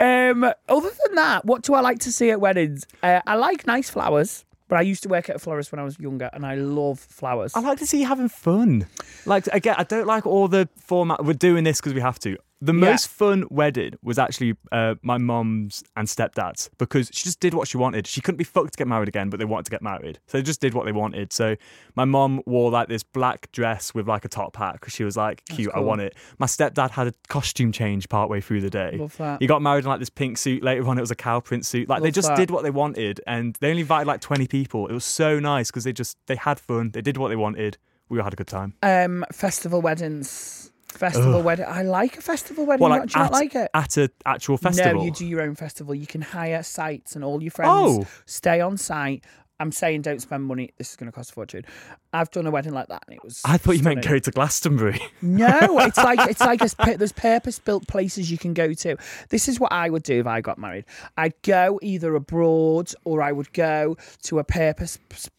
Um, 0.00 0.44
other 0.68 0.90
than 1.04 1.14
that, 1.16 1.44
what 1.44 1.62
do 1.62 1.74
I 1.74 1.80
like 1.80 1.98
to 2.00 2.12
see 2.12 2.30
at 2.30 2.40
weddings? 2.40 2.86
Uh, 3.02 3.20
I 3.26 3.34
like 3.36 3.66
nice 3.66 3.90
flowers, 3.90 4.44
but 4.68 4.78
I 4.78 4.82
used 4.82 5.02
to 5.04 5.08
work 5.08 5.28
at 5.28 5.36
a 5.36 5.38
florist 5.38 5.72
when 5.72 5.78
I 5.78 5.84
was 5.84 5.98
younger, 5.98 6.30
and 6.32 6.46
I 6.46 6.54
love 6.54 6.98
flowers. 6.98 7.54
I 7.54 7.60
like 7.60 7.78
to 7.78 7.86
see 7.86 8.00
you 8.00 8.06
having 8.06 8.28
fun. 8.28 8.86
Like 9.26 9.46
again, 9.48 9.74
I 9.78 9.84
don't 9.84 10.06
like 10.06 10.26
all 10.26 10.48
the 10.48 10.68
format. 10.76 11.24
We're 11.24 11.34
doing 11.34 11.64
this 11.64 11.80
because 11.80 11.94
we 11.94 12.00
have 12.00 12.18
to. 12.20 12.36
The 12.64 12.72
Yeah. 12.72 12.90
most 12.92 13.08
fun 13.08 13.44
wedding 13.50 13.94
was 14.02 14.20
actually 14.20 14.54
uh, 14.70 14.94
my 15.02 15.18
mom's 15.18 15.82
and 15.96 16.06
stepdad's 16.06 16.70
because 16.78 17.10
she 17.12 17.24
just 17.24 17.40
did 17.40 17.54
what 17.54 17.66
she 17.66 17.76
wanted. 17.76 18.06
She 18.06 18.20
couldn't 18.20 18.36
be 18.38 18.44
fucked 18.44 18.74
to 18.74 18.76
get 18.78 18.86
married 18.86 19.08
again, 19.08 19.30
but 19.30 19.40
they 19.40 19.44
wanted 19.44 19.64
to 19.64 19.72
get 19.72 19.82
married, 19.82 20.20
so 20.28 20.38
they 20.38 20.42
just 20.42 20.60
did 20.60 20.72
what 20.72 20.84
they 20.84 20.92
wanted. 20.92 21.32
So 21.32 21.56
my 21.96 22.04
mom 22.04 22.40
wore 22.46 22.70
like 22.70 22.86
this 22.88 23.02
black 23.02 23.50
dress 23.50 23.92
with 23.94 24.06
like 24.06 24.24
a 24.24 24.28
top 24.28 24.54
hat 24.56 24.74
because 24.74 24.92
she 24.94 25.02
was 25.02 25.16
like, 25.16 25.44
"Cute, 25.46 25.72
I 25.74 25.80
want 25.80 26.02
it." 26.02 26.14
My 26.38 26.46
stepdad 26.46 26.90
had 26.90 27.08
a 27.08 27.12
costume 27.28 27.72
change 27.72 28.08
partway 28.08 28.40
through 28.40 28.60
the 28.60 28.70
day. 28.70 28.96
Love 28.96 29.16
that. 29.16 29.40
He 29.42 29.48
got 29.48 29.60
married 29.60 29.84
in 29.84 29.90
like 29.90 29.98
this 29.98 30.10
pink 30.10 30.38
suit. 30.38 30.62
Later 30.62 30.86
on, 30.86 30.98
it 30.98 31.00
was 31.00 31.10
a 31.10 31.16
cow 31.16 31.40
print 31.40 31.66
suit. 31.66 31.88
Like 31.88 32.02
they 32.02 32.12
just 32.12 32.28
that. 32.28 32.36
did 32.36 32.52
what 32.52 32.62
they 32.62 32.70
wanted, 32.70 33.20
and 33.26 33.56
they 33.60 33.70
only 33.70 33.80
invited 33.82 34.06
like 34.06 34.20
twenty 34.20 34.46
people. 34.46 34.86
It 34.86 34.92
was 34.92 35.04
so 35.04 35.40
nice 35.40 35.70
because 35.70 35.82
they 35.82 35.92
just 35.92 36.16
they 36.28 36.36
had 36.36 36.60
fun. 36.60 36.92
They 36.92 37.02
did 37.02 37.16
what 37.16 37.28
they 37.28 37.36
wanted. 37.36 37.76
We 38.08 38.18
all 38.18 38.24
had 38.24 38.34
a 38.34 38.36
good 38.36 38.46
time. 38.46 38.74
Um, 38.82 39.24
festival 39.32 39.80
weddings. 39.80 40.71
Festival 40.92 41.42
wedding. 41.42 41.66
I 41.68 41.82
like 41.82 42.18
a 42.18 42.20
festival 42.20 42.66
wedding. 42.66 42.82
Well, 42.82 42.90
Not- 42.90 43.00
like 43.00 43.08
do 43.10 43.18
you 43.18 43.22
not 43.24 43.32
like 43.32 43.54
it? 43.54 43.70
at 43.74 43.96
an 43.96 44.08
actual 44.26 44.56
festival. 44.58 44.94
No, 45.00 45.04
you 45.04 45.10
do 45.12 45.26
your 45.26 45.42
own 45.42 45.54
festival. 45.54 45.94
You 45.94 46.06
can 46.06 46.20
hire 46.22 46.62
sites 46.62 47.14
and 47.16 47.24
all 47.24 47.42
your 47.42 47.50
friends 47.50 47.70
Oh. 47.72 48.06
stay 48.26 48.60
on 48.60 48.76
site. 48.76 49.24
I'm 49.60 49.70
saying 49.70 50.02
don't 50.02 50.20
spend 50.20 50.42
money. 50.44 50.70
This 50.76 50.90
is 50.90 50.96
going 50.96 51.10
to 51.10 51.14
cost 51.14 51.30
a 51.30 51.34
fortune. 51.34 51.64
I've 52.12 52.30
done 52.32 52.46
a 52.46 52.50
wedding 52.50 52.72
like 52.72 52.88
that, 52.88 53.04
and 53.06 53.14
it 53.16 53.22
was. 53.22 53.40
I 53.44 53.58
thought 53.58 53.72
you 53.76 53.82
meant 53.84 54.02
stunning. 54.02 54.18
go 54.18 54.24
to 54.24 54.30
Glastonbury. 54.32 55.00
No, 55.20 55.56
it's 55.78 55.98
like 55.98 56.18
it's 56.28 56.40
like 56.40 56.98
there's 56.98 57.12
purpose-built 57.12 57.86
places 57.86 58.28
you 58.28 58.38
can 58.38 58.54
go 58.54 58.72
to. 58.72 58.96
This 59.28 59.46
is 59.48 59.60
what 59.60 59.70
I 59.72 59.88
would 59.88 60.02
do 60.02 60.18
if 60.18 60.26
I 60.26 60.40
got 60.40 60.58
married. 60.58 60.84
I'd 61.16 61.40
go 61.42 61.78
either 61.80 62.14
abroad 62.16 62.92
or 63.04 63.22
I 63.22 63.30
would 63.30 63.52
go 63.52 63.96
to 64.24 64.40
a 64.40 64.44
purpose 64.44 64.98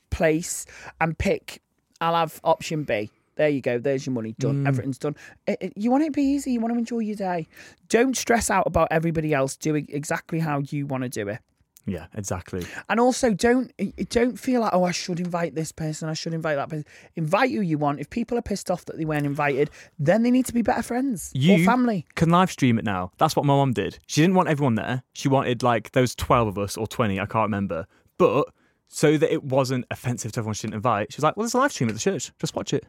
place 0.09 0.65
and 1.01 1.17
pick. 1.17 1.61
I'll 1.99 2.15
have 2.15 2.39
option 2.45 2.83
B. 2.83 3.09
There 3.35 3.49
you 3.49 3.61
go. 3.61 3.79
There's 3.79 4.05
your 4.05 4.13
money 4.13 4.35
done. 4.39 4.63
Mm. 4.63 4.67
Everything's 4.67 4.97
done. 4.99 5.15
It- 5.47 5.57
it- 5.61 5.73
you 5.75 5.89
want 5.91 6.03
it 6.03 6.07
to 6.07 6.11
be 6.11 6.21
easy. 6.23 6.51
You 6.51 6.59
want 6.59 6.73
to 6.73 6.77
enjoy 6.77 6.99
your 6.99 7.15
day. 7.15 7.47
Don't 7.89 8.15
stress 8.15 8.49
out 8.49 8.67
about 8.67 8.87
everybody 8.91 9.33
else 9.33 9.55
doing 9.57 9.87
exactly 9.89 10.39
how 10.39 10.59
you 10.69 10.85
want 10.85 11.03
to 11.03 11.09
do 11.09 11.27
it. 11.29 11.39
yeah, 11.85 12.05
exactly. 12.13 12.65
And 12.87 12.97
also, 12.97 13.33
don't 13.33 13.69
don't 14.09 14.39
feel 14.39 14.61
like 14.61 14.71
oh, 14.73 14.85
I 14.85 14.91
should 14.91 15.19
invite 15.19 15.53
this 15.53 15.73
person, 15.73 16.07
I 16.07 16.13
should 16.13 16.33
invite 16.33 16.55
that 16.55 16.69
person. 16.69 16.85
Invite 17.15 17.51
who 17.51 17.59
you 17.59 17.77
want. 17.77 17.99
If 17.99 18.09
people 18.09 18.37
are 18.37 18.41
pissed 18.41 18.71
off 18.71 18.85
that 18.85 18.97
they 18.97 19.03
weren't 19.03 19.25
invited, 19.25 19.69
then 19.99 20.23
they 20.23 20.31
need 20.31 20.45
to 20.45 20.53
be 20.53 20.61
better 20.61 20.81
friends 20.81 21.29
You 21.33 21.55
or 21.61 21.65
family. 21.65 22.05
can 22.15 22.29
live 22.29 22.49
stream 22.51 22.79
it 22.79 22.85
now. 22.85 23.11
That's 23.17 23.35
what 23.35 23.43
my 23.45 23.53
mom 23.53 23.73
did. 23.73 23.99
She 24.07 24.21
didn't 24.21 24.35
want 24.35 24.47
everyone 24.47 24.75
there. 24.75 25.03
She 25.11 25.27
wanted 25.27 25.61
like 25.61 25.91
those 25.91 26.15
twelve 26.15 26.47
of 26.47 26.57
us 26.57 26.77
or 26.77 26.87
twenty. 26.87 27.19
I 27.19 27.25
can't 27.25 27.47
remember. 27.47 27.85
But 28.17 28.47
so 28.87 29.17
that 29.17 29.33
it 29.33 29.43
wasn't 29.43 29.83
offensive 29.91 30.31
to 30.33 30.39
everyone 30.39 30.53
she 30.53 30.67
didn't 30.67 30.75
invite, 30.75 31.11
she 31.11 31.17
was 31.17 31.23
like, 31.23 31.35
"Well, 31.35 31.43
there's 31.43 31.53
a 31.53 31.57
live 31.57 31.73
stream 31.73 31.89
at 31.89 31.95
the 31.95 31.99
church. 31.99 32.31
Just 32.39 32.55
watch 32.55 32.73
it. 32.73 32.85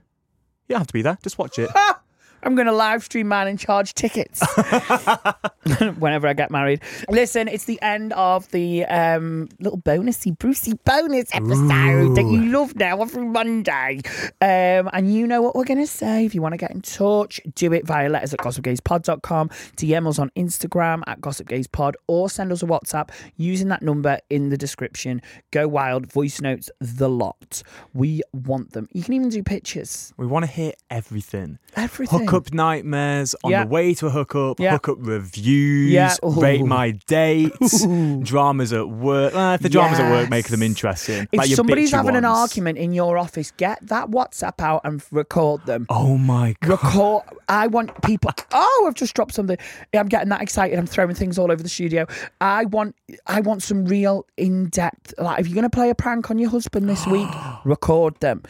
You 0.69 0.75
don't 0.75 0.81
have 0.81 0.87
to 0.89 0.93
be 0.93 1.03
there. 1.03 1.19
Just 1.23 1.39
watch 1.39 1.59
it." 1.59 1.71
I'm 2.45 2.55
going 2.55 2.67
to 2.67 2.73
live 2.73 3.03
stream 3.05 3.29
mine 3.29 3.49
and 3.49 3.59
charge 3.59 3.95
tickets 3.95 4.43
whenever 5.99 6.29
I 6.29 6.35
get 6.35 6.51
married. 6.51 6.83
Listen, 7.09 7.49
it's 7.49 7.65
the 7.65 7.81
end 7.81 8.13
of 8.13 8.51
the 8.51 8.85
um, 8.85 9.49
little 9.61 9.79
bonusy, 9.79 10.37
Brucey 10.37 10.75
bonus 10.85 11.35
episode 11.35 12.15
that 12.17 12.23
you 12.23 12.47
love 12.47 12.77
now 12.77 13.01
every 13.01 13.25
Monday. 13.25 14.01
Um, 14.41 14.91
and 14.93 15.13
you 15.13 15.27
know 15.27 15.41
what 15.41 15.55
we're 15.55 15.65
going 15.65 15.81
to 15.81 15.87
say. 15.87 16.25
If 16.25 16.35
you 16.35 16.43
want 16.43 16.53
to 16.53 16.59
get 16.59 16.71
in 16.71 16.83
touch, 16.83 17.41
do 17.55 17.73
it 17.73 17.87
via 17.87 18.09
letters 18.09 18.35
at 18.35 18.41
gossipgayspod.com, 18.41 19.49
DM 19.77 20.07
us 20.07 20.19
on 20.19 20.31
Instagram 20.37 21.03
at 21.07 21.21
gossipgayspod, 21.21 21.95
or 22.07 22.29
send 22.29 22.53
us 22.53 22.63
a 22.63 22.67
WhatsApp 22.67 23.11
using 23.37 23.69
that 23.69 23.83
number 23.83 24.19
in 24.31 24.51
the 24.51 24.59
description. 24.59 25.23
Go 25.51 25.67
wild, 25.67 26.13
voice 26.13 26.41
notes, 26.41 26.71
the 26.81 27.09
lot. 27.09 27.63
We 27.95 28.23
want 28.33 28.73
them. 28.73 28.89
You 28.93 29.03
can 29.03 29.15
even 29.15 29.29
do 29.31 29.43
pictures. 29.43 30.13
We 30.17 30.27
want 30.27 30.45
to 30.45 30.51
hear 30.51 30.73
everything. 30.91 31.59
Everything. 31.77 32.27
Hookup 32.35 32.53
nightmares, 32.55 33.35
on 33.45 33.51
Yeah. 33.51 33.65
the 33.65 33.71
way 33.71 33.95
to 33.95 34.07
a 34.07 34.11
hookup, 34.11 34.59
Yeah. 34.61 34.73
hookup 34.73 34.99
reviews, 35.01 35.91
Yeah. 35.93 36.15
rate 36.23 36.65
my 36.65 36.93
dates, 37.07 37.87
dramas 38.23 38.73
at 38.73 38.89
work. 38.89 39.35
Uh, 39.35 39.53
if 39.55 39.63
the 39.63 39.69
dramas 39.69 39.99
at 40.01 40.11
work 40.11 40.31
make 40.31 40.49
them 40.49 40.63
interesting. 40.63 41.27
If 41.33 41.39
like 41.39 41.51
somebody's 41.51 41.93
having 41.93 42.17
an 42.17 42.25
argument 42.25 42.79
in 42.79 42.93
your 42.93 43.19
office, 43.19 43.53
get 43.57 43.79
that 43.89 44.11
WhatsApp 44.11 44.61
out 44.61 44.81
and 44.85 45.03
record 45.11 45.65
them. 45.67 45.87
Oh 45.89 46.17
my 46.19 46.55
god. 46.63 46.71
Record. 46.71 47.23
I 47.49 47.67
want 47.67 48.03
people. 48.03 48.31
Oh, 48.53 48.85
I've 48.89 48.95
just 48.95 49.15
dropped 49.15 49.35
something. 49.35 49.57
I'm 49.95 50.09
getting 50.09 50.29
that 50.31 50.41
excited. 50.43 50.79
I'm 50.79 50.87
throwing 50.87 51.15
things 51.15 51.39
all 51.39 51.53
over 51.53 51.63
the 51.63 51.69
studio. 51.69 52.07
I 52.41 52.65
want. 52.65 52.95
I 53.27 53.41
want 53.41 53.63
some 53.63 53.85
real 53.85 54.27
in 54.37 54.69
depth. 54.69 55.15
Like, 55.19 55.41
if 55.41 55.47
you're 55.47 55.55
going 55.55 55.63
to 55.65 55.71
play 55.71 55.91
a 55.91 55.95
prank 55.95 56.31
on 56.31 56.39
your 56.39 56.51
husband 56.51 56.89
this 56.89 57.07
week, 57.07 57.29
record 57.65 58.19
them. 58.21 58.43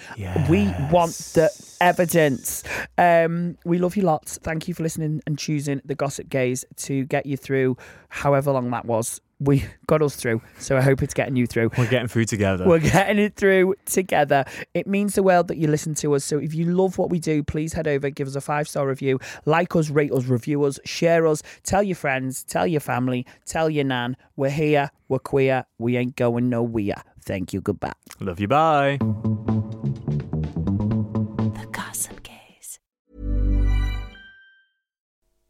We 0.49 0.73
want 0.91 1.13
the 1.35 1.51
evidence. 1.81 2.63
Um, 2.99 3.57
we 3.65 3.79
love 3.79 3.97
you 3.97 4.03
lots. 4.03 4.39
Thank 4.39 4.69
you 4.69 4.75
for 4.75 4.83
listening 4.83 5.23
and 5.27 5.39
choosing 5.39 5.81
the 5.85 5.95
Gossip 5.95 6.29
Gays 6.29 6.65
to 6.77 7.05
get 7.05 7.27
you 7.27 7.37
through 7.37 7.77
however 8.09 8.53
long 8.53 8.71
that 8.71 8.85
was. 8.85 9.21
We 9.41 9.65
got 9.87 10.01
us 10.01 10.17
through, 10.17 10.43
so 10.59 10.77
I 10.77 10.81
hope 10.81 11.03
it's 11.03 11.15
getting 11.15 11.37
you 11.37 11.47
through. 11.47 11.71
We're 11.77 11.89
getting 11.89 12.09
through 12.09 12.27
together. 12.27 12.67
We're 12.67 12.79
getting 12.79 13.19
it 13.19 13.35
through 13.37 13.75
together. 13.85 14.45
It 14.75 14.87
means 14.87 15.17
the 15.17 15.23
world 15.23 15.49
that 15.49 15.57
you 15.57 15.67
listen 15.67 15.95
to 15.97 16.15
us. 16.15 16.25
So 16.25 16.39
if 16.39 16.55
you 16.55 16.67
love 16.67 16.99
what 16.99 17.11
we 17.11 17.19
do, 17.19 17.43
please 17.43 17.73
head 17.73 17.89
over, 17.89 18.11
give 18.11 18.29
us 18.29 18.37
a 18.37 18.41
five 18.41 18.69
star 18.69 18.87
review, 18.87 19.19
like 19.45 19.75
us, 19.77 19.91
rate 19.91 20.13
us, 20.13 20.27
review 20.27 20.63
us, 20.65 20.79
share 20.85 21.27
us, 21.27 21.43
tell 21.65 21.83
your 21.83 21.97
friends, 21.97 22.45
tell 22.45 22.67
your 22.67 22.81
family, 22.81 23.27
tell 23.45 23.69
your 23.69 23.85
nan. 23.85 24.17
We're 24.37 24.51
here, 24.51 24.91
we're 25.09 25.19
queer, 25.19 25.67
we 25.79 25.97
ain't 25.97 26.17
going 26.17 26.49
nowhere. 26.49 27.03
Thank 27.21 27.53
you, 27.53 27.61
goodbye. 27.61 27.93
Love 28.21 28.39
you. 28.39 28.49
Bye. 28.49 28.99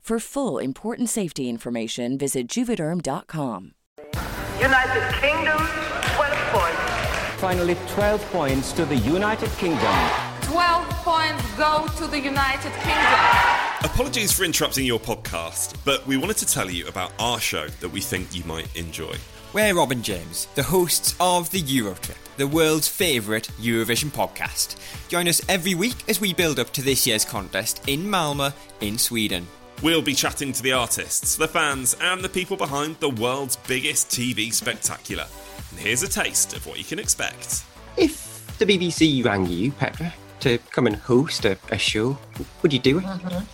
For 0.00 0.18
full 0.18 0.58
important 0.58 1.08
safety 1.08 1.48
information, 1.48 2.18
visit 2.18 2.48
juvederm.com. 2.48 3.74
United 4.60 5.14
Kingdom, 5.20 5.58
12 6.16 6.36
points. 6.50 7.40
Finally, 7.40 7.76
12 7.88 8.20
points 8.32 8.72
to 8.72 8.84
the 8.86 8.96
United 8.96 9.50
Kingdom. 9.50 9.94
12 10.42 10.88
points 11.04 11.56
go 11.56 11.86
to 11.96 12.08
the 12.08 12.18
United 12.18 12.72
Kingdom. 12.82 13.20
Apologies 13.84 14.32
for 14.32 14.42
interrupting 14.42 14.84
your 14.84 14.98
podcast, 14.98 15.76
but 15.84 16.04
we 16.08 16.16
wanted 16.16 16.38
to 16.38 16.46
tell 16.46 16.68
you 16.68 16.88
about 16.88 17.12
our 17.20 17.38
show 17.38 17.68
that 17.68 17.90
we 17.90 18.00
think 18.00 18.34
you 18.34 18.42
might 18.44 18.74
enjoy. 18.76 19.14
We're 19.52 19.74
Robin 19.74 20.02
James, 20.02 20.46
the 20.56 20.64
hosts 20.64 21.14
of 21.20 21.50
the 21.52 21.62
Eurotrip, 21.62 22.18
the 22.36 22.48
world's 22.48 22.88
favourite 22.88 23.48
Eurovision 23.60 24.10
podcast. 24.10 24.76
Join 25.08 25.28
us 25.28 25.40
every 25.48 25.76
week 25.76 25.96
as 26.08 26.20
we 26.20 26.34
build 26.34 26.58
up 26.58 26.70
to 26.70 26.82
this 26.82 27.06
year's 27.06 27.24
contest 27.24 27.80
in 27.86 28.04
Malmö, 28.06 28.52
in 28.80 28.98
Sweden. 28.98 29.46
We'll 29.82 30.02
be 30.02 30.12
chatting 30.12 30.52
to 30.52 30.62
the 30.62 30.72
artists, 30.72 31.36
the 31.36 31.48
fans, 31.48 31.96
and 32.02 32.20
the 32.20 32.28
people 32.28 32.58
behind 32.58 32.96
the 33.00 33.08
world's 33.08 33.56
biggest 33.56 34.10
TV 34.10 34.52
spectacular. 34.52 35.24
And 35.70 35.80
here's 35.80 36.02
a 36.02 36.08
taste 36.08 36.54
of 36.54 36.66
what 36.66 36.76
you 36.76 36.84
can 36.84 36.98
expect. 36.98 37.64
If 37.96 38.58
the 38.58 38.66
BBC 38.66 39.24
rang 39.24 39.46
you, 39.46 39.72
Petra, 39.72 40.12
to 40.40 40.58
come 40.70 40.86
and 40.86 40.96
host 40.96 41.46
a, 41.46 41.56
a 41.70 41.78
show, 41.78 42.18
would 42.60 42.74
you 42.74 42.78
do 42.78 42.98
it? 42.98 43.04
Mm-hmm. 43.04 43.44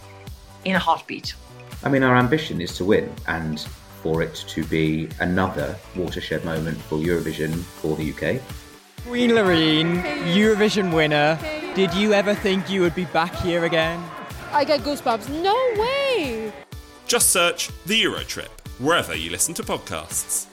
In 0.64 0.74
a 0.74 0.80
heartbeat. 0.80 1.36
I 1.84 1.88
mean, 1.90 2.02
our 2.02 2.16
ambition 2.16 2.60
is 2.60 2.76
to 2.78 2.84
win 2.84 3.08
and 3.28 3.60
for 4.02 4.20
it 4.20 4.34
to 4.48 4.64
be 4.64 5.08
another 5.20 5.76
watershed 5.94 6.44
moment 6.44 6.76
for 6.78 6.98
Eurovision 6.98 7.54
for 7.54 7.94
the 7.94 8.10
UK. 8.10 8.42
Queen 9.06 9.30
Loreen, 9.30 10.02
Eurovision 10.34 10.92
winner. 10.92 11.38
Did 11.76 11.94
you 11.94 12.14
ever 12.14 12.34
think 12.34 12.68
you 12.68 12.80
would 12.80 12.96
be 12.96 13.04
back 13.04 13.32
here 13.36 13.64
again? 13.64 14.02
I 14.56 14.64
get 14.64 14.80
goosebumps. 14.80 15.28
No 15.42 15.54
way! 15.78 16.50
Just 17.06 17.28
search 17.28 17.68
The 17.84 18.04
Eurotrip 18.04 18.48
wherever 18.78 19.14
you 19.14 19.28
listen 19.30 19.52
to 19.52 19.62
podcasts. 19.62 20.46